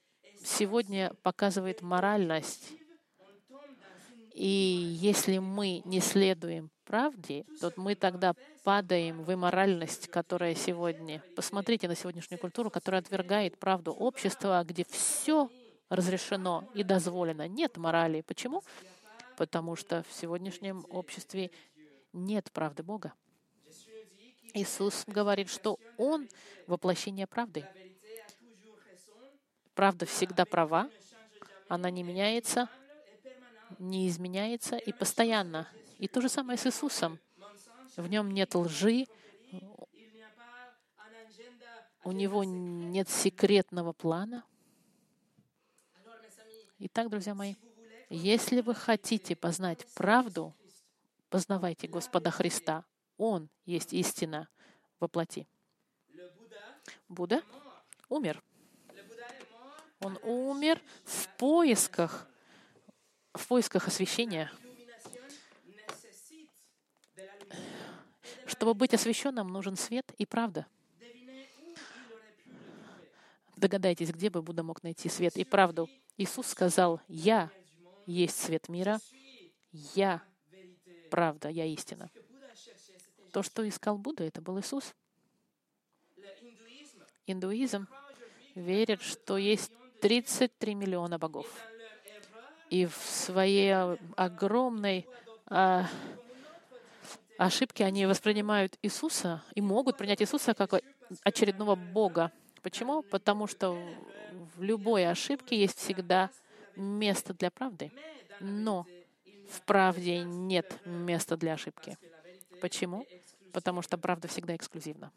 сегодня 0.43 1.11
показывает 1.23 1.81
моральность. 1.81 2.71
И 4.33 4.47
если 5.01 5.39
мы 5.39 5.81
не 5.85 5.99
следуем 5.99 6.69
правде, 6.85 7.45
то 7.59 7.73
мы 7.75 7.95
тогда 7.95 8.33
падаем 8.63 9.23
в 9.23 9.33
имморальность, 9.33 10.07
которая 10.07 10.55
сегодня... 10.55 11.21
Посмотрите 11.35 11.87
на 11.87 11.95
сегодняшнюю 11.95 12.39
культуру, 12.39 12.69
которая 12.69 13.01
отвергает 13.01 13.59
правду 13.59 13.91
общества, 13.91 14.63
где 14.65 14.85
все 14.89 15.49
разрешено 15.89 16.63
и 16.73 16.83
дозволено. 16.83 17.47
Нет 17.47 17.77
морали. 17.77 18.21
Почему? 18.21 18.63
Потому 19.39 19.77
что 19.77 20.03
в 20.03 20.11
сегодняшнем 20.11 20.85
обществе 20.89 21.49
нет 22.11 22.51
правды 22.51 22.83
Бога. 22.83 23.13
Иисус 24.53 25.05
говорит, 25.07 25.49
что 25.49 25.79
Он— 25.97 26.27
воплощение 26.67 27.25
правды. 27.25 27.65
Правда 29.75 30.05
всегда 30.05 30.43
права, 30.43 30.89
она 31.69 31.89
не 31.89 32.03
меняется, 32.03 32.67
не 33.79 34.09
изменяется 34.09 34.75
и 34.75 34.91
постоянно. 34.91 35.69
И 35.99 36.09
то 36.09 36.19
же 36.19 36.27
самое 36.27 36.57
с 36.59 36.67
Иисусом. 36.67 37.17
В 37.95 38.09
нем 38.09 38.31
нет 38.31 38.55
лжи, 38.55 39.05
у 42.03 42.11
него 42.11 42.43
нет 42.43 43.07
секретного 43.07 43.93
плана. 43.93 44.43
Итак, 46.79 47.09
друзья 47.09 47.33
мои, 47.33 47.55
если 48.09 48.61
вы 48.61 48.73
хотите 48.73 49.35
познать 49.35 49.85
правду, 49.93 50.55
познавайте 51.29 51.87
Господа 51.87 52.31
Христа. 52.31 52.85
Он 53.17 53.49
есть 53.65 53.93
истина 53.93 54.49
во 54.99 55.07
плоти. 55.07 55.47
Будда 57.07 57.43
умер. 58.07 58.41
Он 59.99 60.17
умер 60.23 60.81
в 61.03 61.27
поисках, 61.37 62.27
в 63.33 63.47
поисках 63.47 63.87
освящения. 63.87 64.51
Чтобы 68.45 68.73
быть 68.73 68.93
освященным, 68.93 69.49
нужен 69.49 69.75
свет 69.75 70.11
и 70.17 70.25
правда. 70.25 70.65
Догадайтесь, 73.55 74.11
где 74.11 74.29
бы 74.29 74.41
Будда 74.41 74.63
мог 74.63 74.81
найти 74.83 75.09
свет 75.09 75.35
и 75.37 75.43
правду. 75.43 75.89
Иисус 76.17 76.47
сказал, 76.47 77.01
«Я 77.07 77.51
есть 78.09 78.39
свет 78.39 78.69
мира. 78.69 78.99
Я 79.71 80.21
правда, 81.09 81.49
я 81.49 81.65
истина. 81.65 82.09
То, 83.31 83.43
что 83.43 83.67
искал 83.67 83.97
Будда, 83.97 84.23
это 84.23 84.41
был 84.41 84.59
Иисус. 84.59 84.95
Индуизм 87.27 87.87
верит, 88.55 89.01
что 89.01 89.37
есть 89.37 89.71
33 90.01 90.73
миллиона 90.73 91.19
богов. 91.19 91.47
И 92.69 92.85
в 92.85 92.95
своей 92.95 93.73
огромной 94.15 95.07
а, 95.47 95.85
ошибке 97.37 97.85
они 97.85 98.05
воспринимают 98.05 98.77
Иисуса 98.81 99.43
и 99.53 99.61
могут 99.61 99.97
принять 99.97 100.21
Иисуса 100.21 100.53
как 100.53 100.81
очередного 101.23 101.75
Бога. 101.75 102.31
Почему? 102.61 103.03
Потому 103.03 103.47
что 103.47 103.77
в 104.55 104.61
любой 104.61 105.07
ошибке 105.07 105.59
есть 105.59 105.77
всегда 105.77 106.29
место 106.79 107.33
для 107.33 107.51
правды, 107.51 107.91
но 108.39 108.85
в 109.49 109.61
правде 109.61 110.23
нет 110.23 110.79
места 110.85 111.37
для 111.37 111.53
ошибки. 111.53 111.97
Почему? 112.61 113.05
Потому 113.53 113.81
что 113.81 113.97
правда 113.97 114.27
всегда 114.27 114.55
эксклюзивна. 114.55 115.11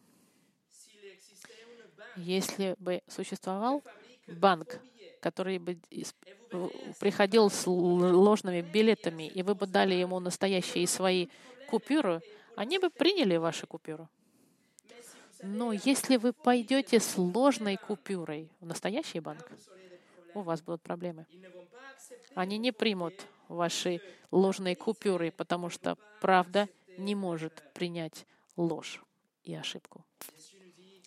Если 2.17 2.75
бы 2.79 3.03
существовал 3.09 3.83
банк, 4.27 4.81
который 5.21 5.59
бы 5.59 5.79
приходил 6.99 7.49
с 7.49 7.67
ложными 7.67 8.61
билетами, 8.61 9.29
и 9.29 9.43
вы 9.43 9.55
бы 9.55 9.67
дали 9.67 9.95
ему 9.95 10.21
настоящие 10.21 10.87
свои 10.87 11.29
купюры, 11.69 12.21
они 12.57 12.79
бы 12.79 12.91
приняли 12.91 13.37
ваши 13.37 13.67
купюры. 13.67 14.09
Но 15.43 15.73
если 15.73 16.17
вы 16.19 16.33
пойдете 16.33 17.01
с 17.01 17.17
ложной 17.17 17.77
купюрой 17.77 18.51
в 18.61 18.67
настоящий 18.67 19.21
банк, 19.21 19.51
у 20.35 20.41
вас 20.41 20.63
будут 20.63 20.83
проблемы. 20.83 21.27
Они 22.35 22.59
не 22.59 22.73
примут 22.73 23.15
ваши 23.49 24.01
ложные 24.31 24.77
купюры, 24.77 25.31
потому 25.31 25.69
что 25.69 25.97
правда 26.21 26.69
не 26.99 27.15
может 27.15 27.63
принять 27.75 28.27
ложь 28.57 29.03
и 29.43 29.55
ошибку. 29.55 30.05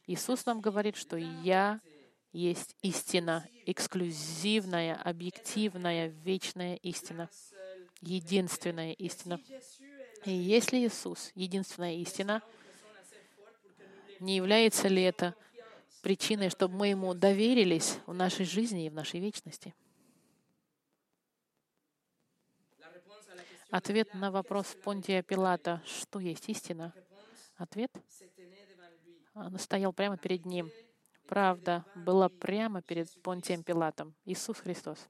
Иисус 0.07 0.45
нам 0.45 0.61
говорит, 0.61 0.95
что 0.95 1.17
«Я 1.17 1.81
есть 2.31 2.75
истина, 2.81 3.47
эксклюзивная, 3.65 4.95
объективная, 4.95 6.07
вечная 6.07 6.75
истина, 6.75 7.29
единственная 8.01 8.91
истина». 8.93 9.39
И 10.25 10.31
если 10.31 10.77
Иисус— 10.85 11.31
единственная 11.35 11.95
истина, 11.95 12.41
не 14.19 14.35
является 14.35 14.87
ли 14.87 15.01
это 15.03 15.35
причиной, 16.05 16.51
чтобы 16.51 16.75
мы 16.75 16.89
Ему 16.89 17.15
доверились 17.15 17.97
в 18.05 18.13
нашей 18.13 18.45
жизни 18.45 18.85
и 18.85 18.89
в 18.91 18.93
нашей 18.93 19.19
вечности. 19.19 19.73
Ответ 23.71 24.13
на 24.13 24.29
вопрос 24.29 24.77
Понтия 24.83 25.23
Пилата, 25.23 25.81
что 25.87 26.19
есть 26.19 26.47
истина? 26.47 26.93
Ответ 27.55 27.91
он 29.33 29.57
стоял 29.57 29.93
прямо 29.93 30.15
перед 30.15 30.45
ним. 30.45 30.69
Правда 31.27 31.83
была 31.95 32.29
прямо 32.29 32.83
перед 32.83 33.09
Понтием 33.23 33.63
Пилатом. 33.63 34.13
Иисус 34.25 34.59
Христос. 34.59 35.07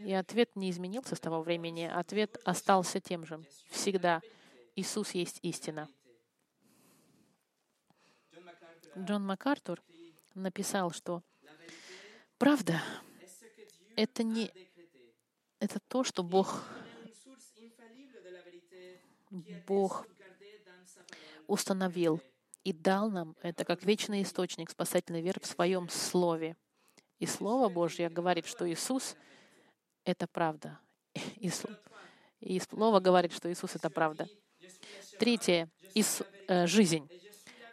И 0.00 0.12
ответ 0.12 0.56
не 0.56 0.70
изменился 0.70 1.14
с 1.14 1.20
того 1.20 1.40
времени. 1.40 1.84
Ответ 1.84 2.36
остался 2.44 2.98
тем 2.98 3.24
же. 3.24 3.40
Всегда. 3.70 4.20
Иисус 4.74 5.12
есть 5.12 5.38
истина. 5.42 5.88
Джон 8.96 9.26
МакАртур 9.26 9.82
написал, 10.34 10.90
что 10.90 11.22
правда— 12.38 12.80
это 13.96 14.22
не 14.22 14.52
это 15.58 15.80
то, 15.88 16.04
что 16.04 16.22
Бог, 16.22 16.62
Бог 19.66 20.06
установил 21.46 22.20
и 22.64 22.72
дал 22.72 23.10
нам 23.10 23.34
это 23.42 23.64
как 23.64 23.82
вечный 23.84 24.22
источник 24.22 24.70
спасательной 24.70 25.22
веры 25.22 25.40
в 25.40 25.46
своем 25.46 25.88
Слове. 25.88 26.56
И 27.18 27.26
Слово 27.26 27.68
Божье 27.68 28.08
говорит, 28.10 28.46
что 28.46 28.70
Иисус— 28.70 29.16
это 30.04 30.26
правда. 30.26 30.78
И 31.40 32.60
Слово 32.60 33.00
говорит, 33.00 33.32
что 33.32 33.50
Иисус— 33.50 33.74
это 33.76 33.88
правда. 33.90 34.28
Третье— 35.18 35.70
жизнь. 36.66 37.08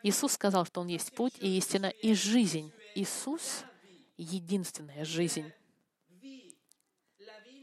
Иисус 0.04 0.34
сказал, 0.34 0.66
что 0.66 0.82
Он 0.82 0.88
есть 0.88 1.14
путь 1.14 1.34
и 1.40 1.58
истина 1.58 1.88
и 1.88 2.14
жизнь. 2.14 2.72
Иисус— 2.96 3.64
единственная 4.18 5.06
жизнь. 5.06 5.52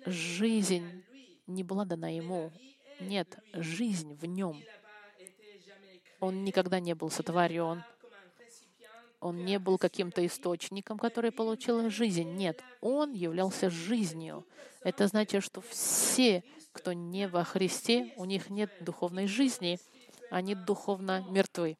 Жизнь 0.07 1.05
не 1.47 1.65
была 1.65 1.85
дана 1.85 2.09
Ему. 2.09 2.53
Нет, 3.01 3.39
жизнь 3.53 4.15
в 4.15 4.25
Нем. 4.25 4.63
Он 6.21 6.45
никогда 6.45 6.81
не 6.81 6.95
был 6.95 7.11
сотворен. 7.11 7.85
Он 9.21 9.45
не 9.45 9.59
был 9.59 9.79
каким-то 9.79 10.25
источником, 10.25 10.99
который 10.99 11.33
получил 11.33 11.91
жизнь. 11.91 12.31
Нет, 12.35 12.63
Он 12.81 13.13
являлся 13.13 13.69
жизнью. 13.69 14.47
Это 14.83 15.09
значит, 15.09 15.43
что 15.43 15.61
все, 15.61 16.45
кто 16.73 16.93
не 16.93 17.27
во 17.27 17.43
Христе, 17.43 18.13
у 18.17 18.25
них 18.25 18.49
нет 18.49 18.71
духовной 18.81 19.27
жизни, 19.27 19.81
они 20.31 20.55
духовно 20.55 21.25
мертвы. 21.31 21.77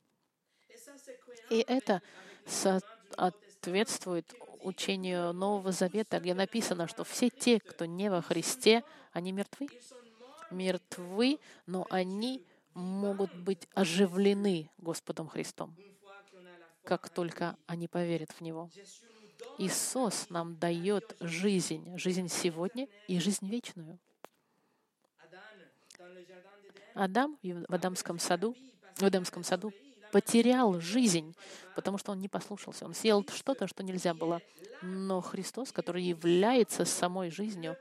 И 1.51 1.65
это 1.67 2.03
соответствует 2.47 4.35
учению 4.61 5.33
Нового 5.33 5.73
Завета, 5.73 6.21
где 6.21 6.35
написано, 6.35 6.89
что 6.89 7.05
все 7.05 7.31
те, 7.31 7.61
кто 7.61 7.85
не 7.85 8.11
во 8.11 8.23
Христе, 8.23 8.85
они 9.13 9.33
мертвы. 9.33 9.69
Мертвы, 10.51 11.39
но 11.67 11.87
они 11.91 12.45
могут 12.75 13.35
быть 13.35 13.69
оживлены 13.75 14.71
Господом 14.79 15.29
Христом, 15.29 15.75
как 16.85 17.09
только 17.11 17.57
они 17.67 17.89
поверят 17.89 18.31
в 18.33 18.41
Него. 18.41 18.71
Иисус 19.59 20.31
нам 20.31 20.57
дает 20.57 21.17
жизнь, 21.21 21.97
жизнь 21.99 22.29
сегодня 22.29 22.89
и 23.09 23.19
жизнь 23.19 23.49
вечную. 23.49 23.99
Адам 26.95 27.39
в 27.43 27.75
Адамском 27.75 28.19
саду, 28.19 28.57
в 28.97 29.05
Адамском 29.05 29.45
саду 29.45 29.73
потерял 30.13 30.81
жизнь, 30.81 31.35
потому 31.75 31.99
что 31.99 32.13
он 32.13 32.21
не 32.21 32.29
послушался. 32.29 32.85
Он 32.85 32.95
съел 32.95 33.25
что-то, 33.33 33.67
что 33.67 33.83
нельзя 33.83 34.15
было. 34.15 34.41
Но 34.83 35.21
Христос, 35.21 35.73
который 35.73 36.03
является 36.03 36.85
самой 36.85 37.31
жизнью, 37.31 37.77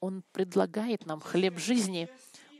Он 0.00 0.22
предлагает 0.32 1.06
нам 1.06 1.20
хлеб 1.20 1.58
жизни. 1.58 2.08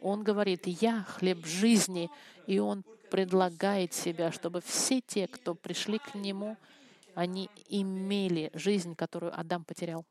Он 0.01 0.23
говорит, 0.23 0.67
«Я 0.67 1.03
хлеб 1.03 1.45
жизни», 1.45 2.11
и 2.47 2.59
Он 2.59 2.85
предлагает 3.11 3.93
себя, 3.93 4.31
чтобы 4.31 4.61
все 4.61 5.01
те, 5.01 5.27
кто 5.27 5.55
пришли 5.55 5.99
к 5.99 6.15
Нему, 6.15 6.57
они 7.15 7.51
имели 7.69 8.51
жизнь, 8.55 8.95
которую 8.95 9.39
Адам 9.39 9.65
потерял. 9.65 10.05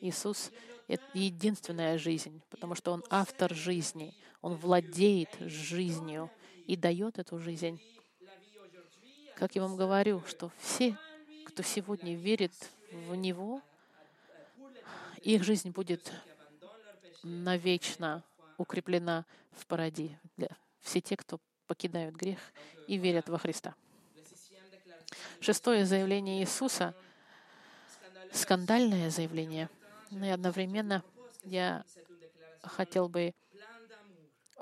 Иисус— 0.00 0.50
это 0.88 1.04
единственная 1.12 1.98
жизнь, 1.98 2.40
потому 2.50 2.74
что 2.74 2.92
Он 2.92 3.04
автор 3.10 3.54
жизни, 3.54 4.14
Он 4.42 4.54
владеет 4.54 5.30
жизнью 5.40 6.30
и 6.70 6.76
дает 6.76 7.18
эту 7.18 7.40
жизнь. 7.40 7.80
Как 9.34 9.56
я 9.56 9.62
вам 9.62 9.76
говорю, 9.76 10.22
что 10.28 10.52
все, 10.58 10.96
кто 11.44 11.64
сегодня 11.64 12.14
верит 12.14 12.52
в 12.92 13.16
Него, 13.16 13.60
их 15.20 15.42
жизнь 15.42 15.70
будет 15.70 16.12
навечно 17.24 18.22
укреплена 18.56 19.26
в 19.50 19.66
паради. 19.66 20.16
Для 20.36 20.48
все 20.80 21.00
те, 21.00 21.16
кто 21.16 21.40
покидают 21.66 22.14
грех 22.14 22.38
и 22.86 22.98
верят 22.98 23.28
во 23.28 23.38
Христа. 23.38 23.74
Шестое 25.40 25.84
заявление 25.84 26.40
Иисуса— 26.40 26.94
скандальное 28.32 29.10
заявление. 29.10 29.68
Но 30.12 30.24
и 30.24 30.28
одновременно 30.28 31.02
я 31.42 31.84
хотел 32.62 33.08
бы 33.08 33.34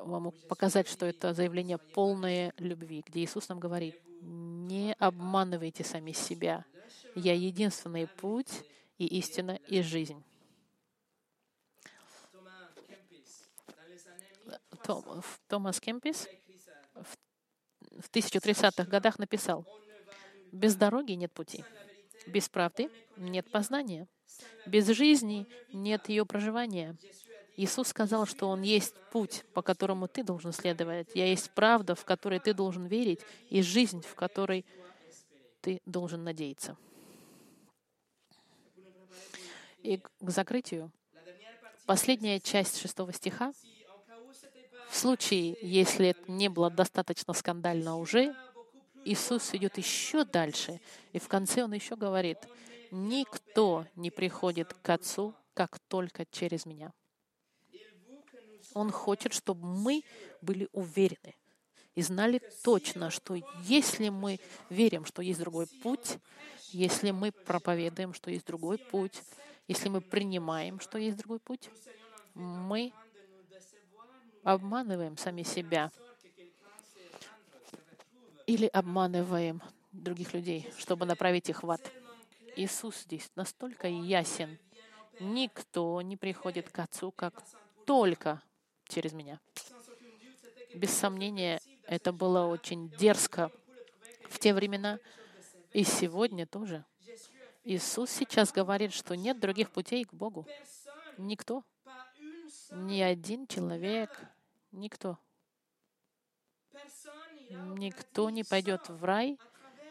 вам 0.05 0.33
показать, 0.49 0.89
что 0.89 1.07
это 1.07 1.35
заявление 1.35 1.79
полное 1.79 2.53
любви, 2.59 3.05
где 3.07 3.21
Иисус 3.21 3.49
нам 3.49 3.59
говорит, 3.59 3.97
не 4.21 4.95
обманывайте 4.99 5.85
сами 5.85 6.13
себя. 6.13 6.65
Я 7.15 7.35
единственный 7.35 8.07
путь 8.07 8.65
и 8.99 9.07
истина 9.19 9.59
и 9.67 9.83
жизнь. 9.83 10.23
Томас 15.49 15.81
Кемпис 15.81 16.27
в 16.95 18.11
1030-х 18.11 18.85
годах 18.85 19.19
написал, 19.19 19.67
«Без 20.53 20.77
дороги 20.77 21.13
нет 21.13 21.33
пути, 21.33 21.65
без 22.27 22.49
правды 22.49 22.91
нет 23.17 23.51
познания, 23.51 24.07
без 24.67 24.87
жизни 24.87 25.47
нет 25.73 26.09
ее 26.09 26.25
проживания, 26.25 26.97
Иисус 27.59 27.89
сказал, 27.89 28.25
что 28.25 28.49
Он 28.49 28.63
есть 28.63 28.95
путь, 29.11 29.45
по 29.53 29.63
которому 29.63 30.07
ты 30.07 30.23
должен 30.23 30.53
следовать. 30.53 31.09
Я 31.15 31.27
есть 31.27 31.51
правда, 31.51 31.97
в 31.97 32.05
которой 32.05 32.39
ты 32.39 32.55
должен 32.55 32.87
верить, 32.87 33.21
и 33.51 33.63
жизнь, 33.63 34.01
в 34.01 34.15
которой 34.15 34.65
ты 35.61 35.83
должен 35.85 36.23
надеяться. 36.23 36.77
И 39.83 39.97
к 39.97 40.31
закрытию. 40.31 40.93
Последняя 41.85 42.39
часть 42.39 42.81
шестого 42.81 43.13
стиха. 43.13 43.53
В 44.89 44.97
случае, 44.97 45.59
если 45.61 46.11
это 46.11 46.31
не 46.31 46.49
было 46.49 46.71
достаточно 46.71 47.35
скандально 47.35 47.97
уже, 47.97 48.37
Иисус 49.05 49.53
идет 49.53 49.79
еще 49.79 50.25
дальше. 50.25 50.81
И 51.13 51.19
в 51.19 51.27
конце 51.27 51.65
Он 51.65 51.73
еще 51.73 51.97
говорит, 51.97 52.39
«Никто 52.93 53.85
не 53.97 54.13
приходит 54.13 54.75
к 54.75 54.89
Отцу, 54.91 55.35
как 55.55 55.81
только 55.89 56.25
через 56.25 56.65
Меня». 56.65 56.93
Он 58.79 58.93
хочет, 58.93 59.33
чтобы 59.33 59.67
мы 59.67 60.05
были 60.41 60.69
уверены 60.73 61.35
и 61.97 62.03
знали 62.03 62.41
точно, 62.63 63.11
что 63.11 63.35
если 63.65 64.09
мы 64.09 64.39
верим, 64.71 65.05
что 65.05 65.21
есть 65.21 65.41
другой 65.41 65.67
путь, 65.67 66.19
если 66.71 67.11
мы 67.11 67.33
проповедуем, 67.33 68.15
что 68.15 68.31
есть 68.31 68.47
другой 68.47 68.79
путь, 68.79 69.21
если 69.67 69.89
мы 69.89 70.01
принимаем, 70.01 70.79
что 70.79 70.97
есть 70.97 71.17
другой 71.17 71.41
путь, 71.41 71.69
мы 72.35 72.93
обманываем 74.45 75.17
сами 75.19 75.43
себя 75.43 75.91
или 78.47 78.67
обманываем 78.67 79.61
других 79.91 80.35
людей, 80.35 80.71
чтобы 80.79 81.05
направить 81.05 81.49
их 81.49 81.65
в 81.65 81.71
ад. 81.73 81.81
Иисус 82.55 83.03
здесь 83.03 83.29
настолько 83.35 83.89
ясен. 83.89 84.57
Никто 85.19 86.01
не 86.01 86.17
приходит 86.17 86.71
к 86.71 86.79
Отцу, 86.79 87.11
как 87.11 87.43
только 87.89 88.41
через 88.89 89.13
меня. 89.13 89.41
Без 90.75 90.91
сомнения, 90.91 91.61
это 91.87 92.13
было 92.13 92.47
очень 92.47 92.91
дерзко 92.91 93.51
в 94.29 94.39
те 94.39 94.53
времена 94.53 94.99
и 95.73 95.85
сегодня 95.85 96.47
тоже. 96.47 96.85
Иисус 97.65 98.11
сейчас 98.11 98.53
говорит, 98.53 98.93
что 98.93 99.15
нет 99.15 99.41
других 99.41 99.71
путей 99.71 100.05
к 100.05 100.13
Богу. 100.13 100.47
Никто. 101.19 101.65
Ни 102.71 103.01
один 103.01 103.47
человек. 103.47 104.11
Никто. 104.73 105.19
Никто 107.51 108.31
не 108.31 108.45
пойдет 108.45 108.89
в 108.89 109.05
рай, 109.05 109.39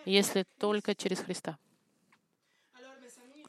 если 0.05 0.45
только 0.57 0.95
через 0.95 1.19
Христа. 1.19 1.57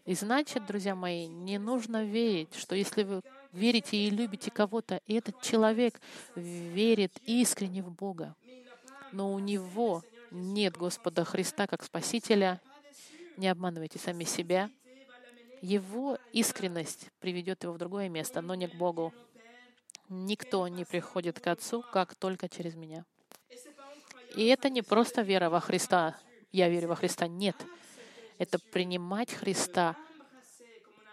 И 0.04 0.14
значит, 0.14 0.64
друзья 0.66 0.94
мои, 0.94 1.26
не 1.26 1.58
нужно 1.58 2.04
верить, 2.04 2.54
что 2.54 2.74
если 2.74 3.02
вы 3.02 3.22
верите 3.52 3.96
и 3.96 4.10
любите 4.10 4.50
кого-то, 4.50 5.00
и 5.06 5.14
этот 5.14 5.40
человек 5.42 6.00
верит 6.34 7.12
искренне 7.24 7.82
в 7.82 7.90
Бога, 7.90 8.34
но 9.12 9.32
у 9.32 9.38
него 9.38 10.02
нет 10.30 10.76
Господа 10.76 11.24
Христа 11.24 11.66
как 11.66 11.82
Спасителя, 11.82 12.60
не 13.36 13.48
обманывайте 13.48 13.98
сами 13.98 14.24
себя. 14.24 14.70
Его 15.62 16.18
искренность 16.32 17.08
приведет 17.20 17.62
его 17.62 17.72
в 17.72 17.78
другое 17.78 18.08
место, 18.08 18.40
но 18.40 18.54
не 18.54 18.68
к 18.68 18.74
Богу. 18.74 19.12
Никто 20.08 20.66
не 20.68 20.84
приходит 20.84 21.40
к 21.40 21.46
Отцу, 21.46 21.84
как 21.92 22.14
только 22.14 22.48
через 22.48 22.74
меня. 22.74 23.04
И 24.36 24.46
это 24.46 24.70
не 24.70 24.82
просто 24.82 25.22
вера 25.22 25.50
во 25.50 25.60
Христа. 25.60 26.16
Я 26.52 26.68
верю 26.68 26.88
во 26.88 26.96
Христа. 26.96 27.26
Нет. 27.26 27.56
Это 28.38 28.58
принимать 28.58 29.32
Христа 29.32 29.96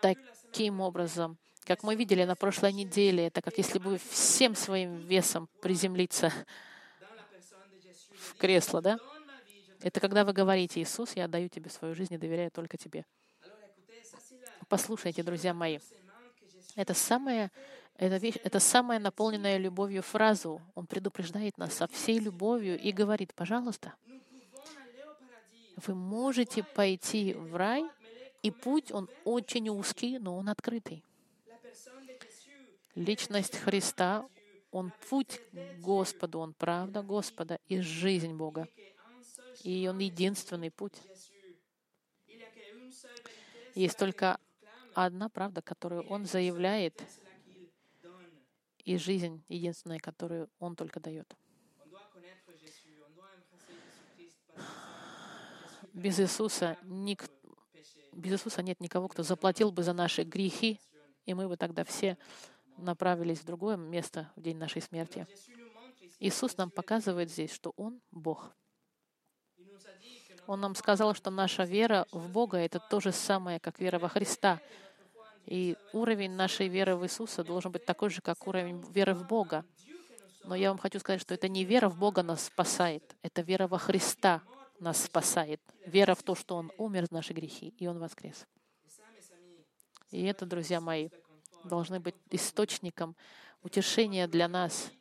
таким 0.01 0.79
образом, 0.79 1.37
как 1.65 1.83
мы 1.83 1.95
видели 1.95 2.23
на 2.23 2.35
прошлой 2.35 2.71
неделе, 2.71 3.27
это 3.27 3.41
как 3.41 3.57
если 3.57 3.79
бы 3.79 3.97
всем 3.97 4.55
своим 4.55 4.97
весом 4.97 5.49
приземлиться 5.61 6.31
в 8.17 8.35
кресло, 8.35 8.81
да? 8.81 8.99
Это 9.81 9.99
когда 9.99 10.23
вы 10.23 10.33
говорите, 10.33 10.81
Иисус, 10.81 11.15
я 11.15 11.25
отдаю 11.25 11.49
тебе 11.49 11.69
свою 11.69 11.95
жизнь 11.95 12.13
и 12.13 12.17
доверяю 12.17 12.51
только 12.51 12.77
тебе. 12.77 13.05
Послушайте, 14.67 15.23
друзья 15.23 15.53
мои, 15.53 15.79
это 16.75 16.93
самая, 16.93 17.51
это, 17.97 18.17
вещь, 18.17 18.37
это 18.43 18.59
самая 18.59 18.99
наполненная 18.99 19.57
любовью 19.57 20.01
фразу. 20.01 20.61
Он 20.75 20.87
предупреждает 20.87 21.57
нас 21.57 21.73
со 21.73 21.87
всей 21.87 22.19
любовью 22.19 22.79
и 22.79 22.91
говорит, 22.91 23.33
пожалуйста, 23.33 23.93
вы 25.85 25.93
можете 25.93 26.63
пойти 26.63 27.33
в 27.33 27.55
рай, 27.55 27.85
и 28.41 28.51
путь, 28.51 28.91
он 28.91 29.09
очень 29.23 29.69
узкий, 29.69 30.19
но 30.19 30.37
он 30.37 30.49
открытый. 30.49 31.03
Личность 32.95 33.57
Христа, 33.57 34.27
Он 34.71 34.91
путь 35.09 35.41
к 35.51 35.79
Господу, 35.81 36.39
Он 36.39 36.53
правда 36.53 37.03
Господа 37.03 37.59
и 37.67 37.79
жизнь 37.81 38.33
Бога. 38.33 38.67
И 39.63 39.87
Он 39.87 39.99
единственный 39.99 40.71
путь. 40.71 40.95
Есть 43.75 43.97
только 43.97 44.39
одна 44.93 45.27
правда, 45.27 45.61
которую 45.61 46.03
Он 46.07 46.25
заявляет, 46.25 47.03
и 48.85 48.97
жизнь 48.97 49.43
единственная, 49.49 49.99
которую 49.99 50.49
Он 50.59 50.75
только 50.75 50.99
дает. 50.99 51.35
Без 55.91 56.19
Иисуса, 56.19 56.77
ник... 56.83 57.25
без 58.13 58.33
Иисуса 58.33 58.61
нет 58.61 58.79
никого, 58.79 59.07
кто 59.07 59.23
заплатил 59.23 59.71
бы 59.71 59.81
за 59.83 59.93
наши 59.93 60.23
грехи, 60.23 60.79
и 61.25 61.33
мы 61.33 61.47
бы 61.47 61.57
тогда 61.57 61.83
все 61.83 62.17
направились 62.77 63.39
в 63.39 63.45
другое 63.45 63.77
место 63.77 64.31
в 64.35 64.41
день 64.41 64.57
нашей 64.57 64.81
смерти. 64.81 65.27
Иисус 66.19 66.57
нам 66.57 66.69
показывает 66.71 67.29
здесь, 67.29 67.53
что 67.53 67.73
Он 67.75 68.01
Бог. 68.11 68.55
Он 70.47 70.61
нам 70.61 70.75
сказал, 70.75 71.13
что 71.15 71.31
наша 71.31 71.63
вера 71.63 72.05
в 72.11 72.31
Бога— 72.31 72.57
это 72.59 72.79
то 72.79 72.99
же 72.99 73.11
самое, 73.11 73.59
как 73.59 73.79
вера 73.79 73.97
во 73.97 74.09
Христа. 74.09 74.61
И 75.45 75.75
уровень 75.93 76.31
нашей 76.31 76.67
веры 76.67 76.95
в 76.95 77.03
Иисуса 77.05 77.43
должен 77.43 77.71
быть 77.71 77.85
такой 77.85 78.09
же, 78.09 78.21
как 78.21 78.47
уровень 78.47 78.81
веры 78.91 79.13
в 79.13 79.27
Бога. 79.27 79.65
Но 80.43 80.55
я 80.55 80.69
вам 80.69 80.77
хочу 80.77 80.99
сказать, 80.99 81.21
что 81.21 81.33
это 81.33 81.49
не 81.49 81.65
вера 81.65 81.89
в 81.89 81.97
Бога 81.97 82.21
нас 82.21 82.45
спасает, 82.45 83.15
это 83.23 83.41
вера 83.41 83.67
во 83.67 83.79
Христа 83.79 84.43
нас 84.79 85.03
спасает. 85.03 85.59
Вера 85.85 86.13
в 86.13 86.21
то, 86.21 86.35
что 86.35 86.55
Он 86.55 86.71
умер 86.77 87.05
за 87.05 87.15
наши 87.15 87.33
грехи, 87.33 87.69
и 87.79 87.87
Он 87.87 87.97
воскрес. 87.99 88.45
И 90.11 90.23
это, 90.23 90.45
друзья 90.45 90.79
мои, 90.79 91.09
должны 91.67 91.99
быть 91.99 92.15
источником 92.31 93.15
утешения 93.61 94.27
для 94.27 94.47
нас 94.47 94.91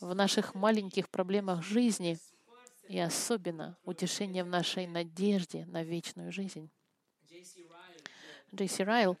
в 0.00 0.14
наших 0.14 0.54
маленьких 0.54 1.08
проблемах 1.08 1.62
жизни 1.62 2.18
и 2.88 2.98
особенно 2.98 3.76
утешение 3.84 4.44
в 4.44 4.48
нашей 4.48 4.86
надежде 4.86 5.66
на 5.66 5.82
вечную 5.82 6.32
жизнь. 6.32 6.70
Джейси 8.54 8.82
Райл, 8.82 9.16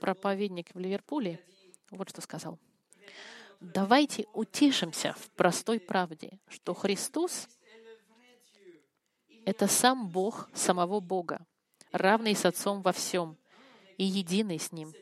проповедник 0.00 0.74
в 0.74 0.78
Ливерпуле, 0.78 1.40
вот 1.90 2.10
что 2.10 2.20
сказал. 2.20 2.58
Давайте 3.60 4.26
утешимся 4.34 5.14
в 5.14 5.30
простой 5.30 5.80
правде, 5.80 6.38
что 6.48 6.74
Христос— 6.74 7.48
это 9.44 9.66
сам 9.66 10.08
Бог 10.08 10.48
самого 10.54 11.00
Бога, 11.00 11.44
равный 11.90 12.36
с 12.36 12.44
Отцом 12.44 12.82
во 12.82 12.92
всем 12.92 13.36
и 13.96 14.04
единый 14.04 14.58
с 14.58 14.70
Ним. 14.70 14.92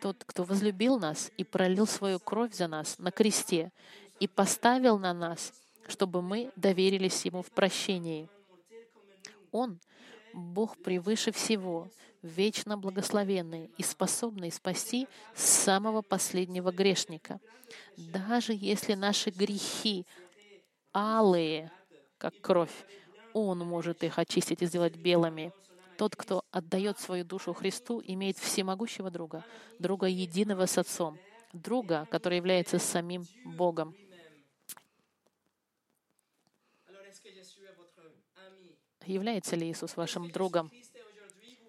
Тот, 0.00 0.24
кто 0.24 0.44
возлюбил 0.44 0.98
нас 0.98 1.30
и 1.36 1.44
пролил 1.44 1.86
свою 1.86 2.18
кровь 2.18 2.54
за 2.54 2.68
нас 2.68 2.98
на 2.98 3.10
кресте 3.10 3.72
и 4.20 4.28
поставил 4.28 4.98
на 4.98 5.14
нас, 5.14 5.52
чтобы 5.88 6.22
мы 6.22 6.50
доверились 6.56 7.24
Ему 7.24 7.42
в 7.42 7.50
прощении. 7.50 8.28
Он— 9.52 9.78
Бог 10.36 10.76
превыше 10.76 11.32
всего, 11.32 11.88
вечно 12.20 12.76
благословенный 12.76 13.70
и 13.78 13.82
способный 13.82 14.52
спасти 14.52 15.08
самого 15.34 16.02
последнего 16.02 16.70
грешника. 16.72 17.40
Даже 17.96 18.52
если 18.52 18.92
наши 18.92 19.30
грехи 19.30 20.04
алые, 20.94 21.72
как 22.18 22.38
кровь, 22.42 22.84
Он 23.32 23.60
может 23.60 24.04
их 24.04 24.18
очистить 24.18 24.60
и 24.60 24.66
сделать 24.66 24.96
белыми. 24.96 25.52
Тот, 25.96 26.14
кто 26.14 26.44
отдает 26.50 26.98
свою 26.98 27.24
душу 27.24 27.54
Христу, 27.54 28.02
имеет 28.04 28.38
всемогущего 28.38 29.10
друга, 29.10 29.44
друга 29.78 30.06
единого 30.06 30.66
с 30.66 30.76
Отцом, 30.78 31.18
друга, 31.52 32.06
который 32.10 32.36
является 32.36 32.78
самим 32.78 33.26
Богом. 33.44 33.94
Является 39.06 39.56
ли 39.56 39.70
Иисус 39.70 39.96
вашим 39.96 40.30
другом? 40.30 40.70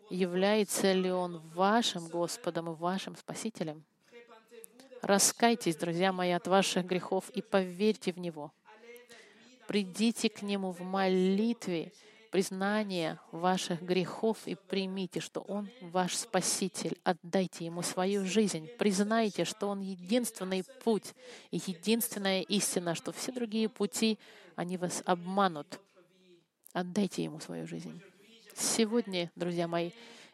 Является 0.10 0.92
ли 0.94 1.12
Он 1.12 1.38
вашим 1.50 2.08
Господом 2.08 2.72
и 2.72 2.76
вашим 2.76 3.16
Спасителем? 3.16 3.84
Раскайтесь, 5.02 5.76
друзья 5.76 6.12
мои, 6.12 6.32
от 6.32 6.48
ваших 6.48 6.86
грехов 6.86 7.30
и 7.30 7.42
поверьте 7.42 8.12
в 8.12 8.18
Него. 8.18 8.52
Придите 9.68 10.30
к 10.30 10.42
Нему 10.42 10.72
в 10.72 10.82
молитве, 10.82 11.94
признание 12.38 13.20
ваших 13.32 13.82
грехов 13.82 14.38
и 14.46 14.54
примите, 14.54 15.20
что 15.22 15.40
Он 15.40 15.68
ваш 15.82 16.16
Спаситель. 16.16 16.96
Отдайте 17.04 17.66
Ему 17.66 17.82
свою 17.82 18.28
жизнь. 18.28 18.68
Признайте, 18.78 19.44
что 19.44 19.70
Он 19.70 19.82
единственный 19.82 20.64
путь 20.84 21.16
и 21.50 21.58
единственная 21.58 22.42
истина, 22.42 22.94
что 22.94 23.12
все 23.12 23.32
другие 23.32 23.70
пути, 23.70 24.20
они 24.56 24.78
вас 24.78 25.02
обманут. 25.08 25.80
Отдайте 26.74 27.24
Ему 27.24 27.40
свою 27.40 27.66
жизнь. 27.66 28.00
Сегодня, 28.56 29.32
друзья 29.36 29.68
мои, 29.68 29.90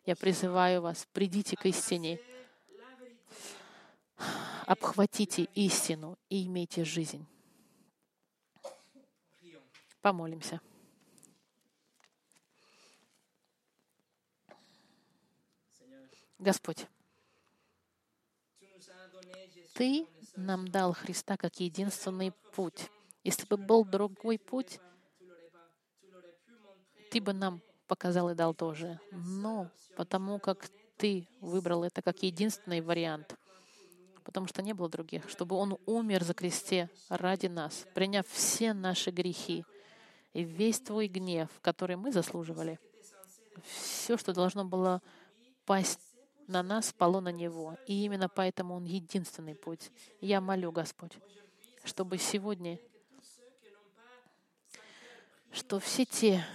я 0.06 0.18
призываю 0.18 0.82
вас, 0.82 1.08
придите 1.14 1.56
к 1.56 1.66
истине, 1.66 2.20
обхватите 4.66 5.48
истину 5.56 6.18
и 6.30 6.48
имейте 6.48 6.84
жизнь. 6.84 7.26
Помолимся. 10.02 10.60
Господь, 16.40 16.88
Ты 19.74 20.08
нам 20.36 20.68
дал 20.68 20.94
Христа 20.94 21.38
как 21.38 21.60
единственный 21.60 22.32
путь. 22.56 22.90
Если 23.24 23.46
бы 23.46 23.58
был 23.58 23.86
другой 23.86 24.38
путь, 24.38 24.80
Ты 27.12 27.22
бы 27.22 27.34
нам 27.34 27.62
показал 27.88 28.30
и 28.30 28.36
дал 28.36 28.54
тоже. 28.54 29.00
Но 29.12 29.70
потому 29.96 30.40
как 30.40 30.70
ты 30.98 31.28
выбрал 31.42 31.84
это 31.84 32.02
как 32.02 32.24
единственный 32.24 32.82
вариант, 32.82 33.36
потому 34.24 34.48
что 34.48 34.62
не 34.62 34.74
было 34.74 34.90
других, 34.90 35.30
чтобы 35.30 35.56
Он 35.56 35.78
умер 35.86 36.24
за 36.24 36.34
кресте 36.34 36.90
ради 37.10 37.48
нас, 37.48 37.86
приняв 37.94 38.28
все 38.28 38.74
наши 38.74 39.12
грехи 39.12 39.66
и 40.34 40.44
весь 40.44 40.80
Твой 40.80 41.08
гнев, 41.08 41.50
который 41.62 41.96
мы 41.96 42.12
заслуживали. 42.12 42.80
Все, 43.66 44.18
что 44.18 44.34
должно 44.34 44.66
было 44.66 45.02
пасть 45.66 46.00
на 46.48 46.64
нас, 46.64 46.94
пало 46.94 47.20
на 47.20 47.32
Него. 47.32 47.78
И 47.88 48.06
именно 48.06 48.30
поэтому 48.30 48.76
Он 48.76 48.84
единственный 48.84 49.56
путь. 49.56 49.92
Я 50.22 50.42
молю, 50.42 50.72
Господь, 50.72 51.14
чтобы 51.84 52.18
сегодня, 52.18 52.80
что 55.52 55.80
все 55.80 56.06
те, 56.06 56.46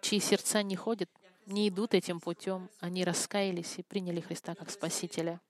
чьи 0.00 0.20
сердца 0.20 0.62
не 0.62 0.76
ходят, 0.76 1.10
не 1.46 1.68
идут 1.68 1.94
этим 1.94 2.20
путем, 2.20 2.68
они 2.80 3.04
раскаялись 3.04 3.78
и 3.78 3.82
приняли 3.82 4.20
Христа 4.20 4.54
как 4.54 4.70
Спасителя. 4.70 5.40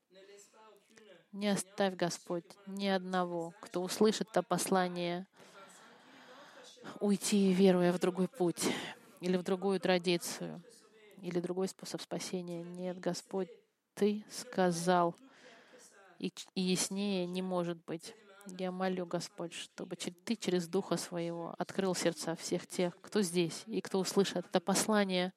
Не 1.33 1.49
оставь, 1.49 1.95
Господь, 1.95 2.45
ни 2.67 2.87
одного, 2.87 3.53
кто 3.61 3.83
услышит 3.83 4.29
это 4.31 4.43
послание, 4.43 5.27
уйти, 7.01 7.53
веруя 7.53 7.93
в 7.93 7.99
другой 7.99 8.29
путь 8.29 8.63
или 9.21 9.37
в 9.37 9.43
другую 9.43 9.79
традицию, 9.81 10.63
или 11.23 11.41
другой 11.41 11.69
способ 11.69 12.01
спасения. 12.01 12.63
Нет, 12.63 12.99
Господь, 12.99 13.49
Ты 13.95 14.25
сказал, 14.31 15.15
и, 16.19 16.33
яснее 16.55 17.27
не 17.27 17.43
может 17.43 17.79
быть. 17.85 18.15
Я 18.59 18.73
молю, 18.73 19.07
Господь, 19.07 19.53
чтобы 19.53 19.97
Ты 19.97 20.37
через 20.37 20.69
Духа 20.69 20.97
Своего 20.97 21.55
открыл 21.59 21.95
сердца 21.95 22.35
всех 22.35 22.67
тех, 22.67 22.99
кто 23.01 23.21
здесь 23.23 23.65
и 23.67 23.81
кто 23.81 23.99
услышит 23.99 24.39
это 24.39 24.61
послание, 24.61 25.33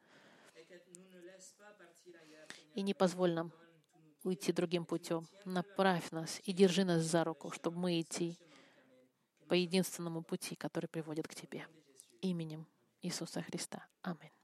и 2.73 2.81
не 2.81 2.93
позволь 2.93 3.33
нам 3.33 3.51
уйти 4.23 4.51
другим 4.51 4.85
путем. 4.85 5.27
Направь 5.45 6.11
нас 6.11 6.39
и 6.45 6.53
держи 6.53 6.85
нас 6.85 7.01
за 7.01 7.23
руку, 7.23 7.51
чтобы 7.51 7.77
мы 7.79 7.99
идти 7.99 8.37
по 9.47 9.53
единственному 9.53 10.23
пути, 10.23 10.55
который 10.55 10.87
приводит 10.87 11.27
к 11.27 11.35
Тебе. 11.35 11.67
Именем 12.21 12.65
Иисуса 13.01 13.41
Христа. 13.41 13.85
Аминь. 14.01 14.40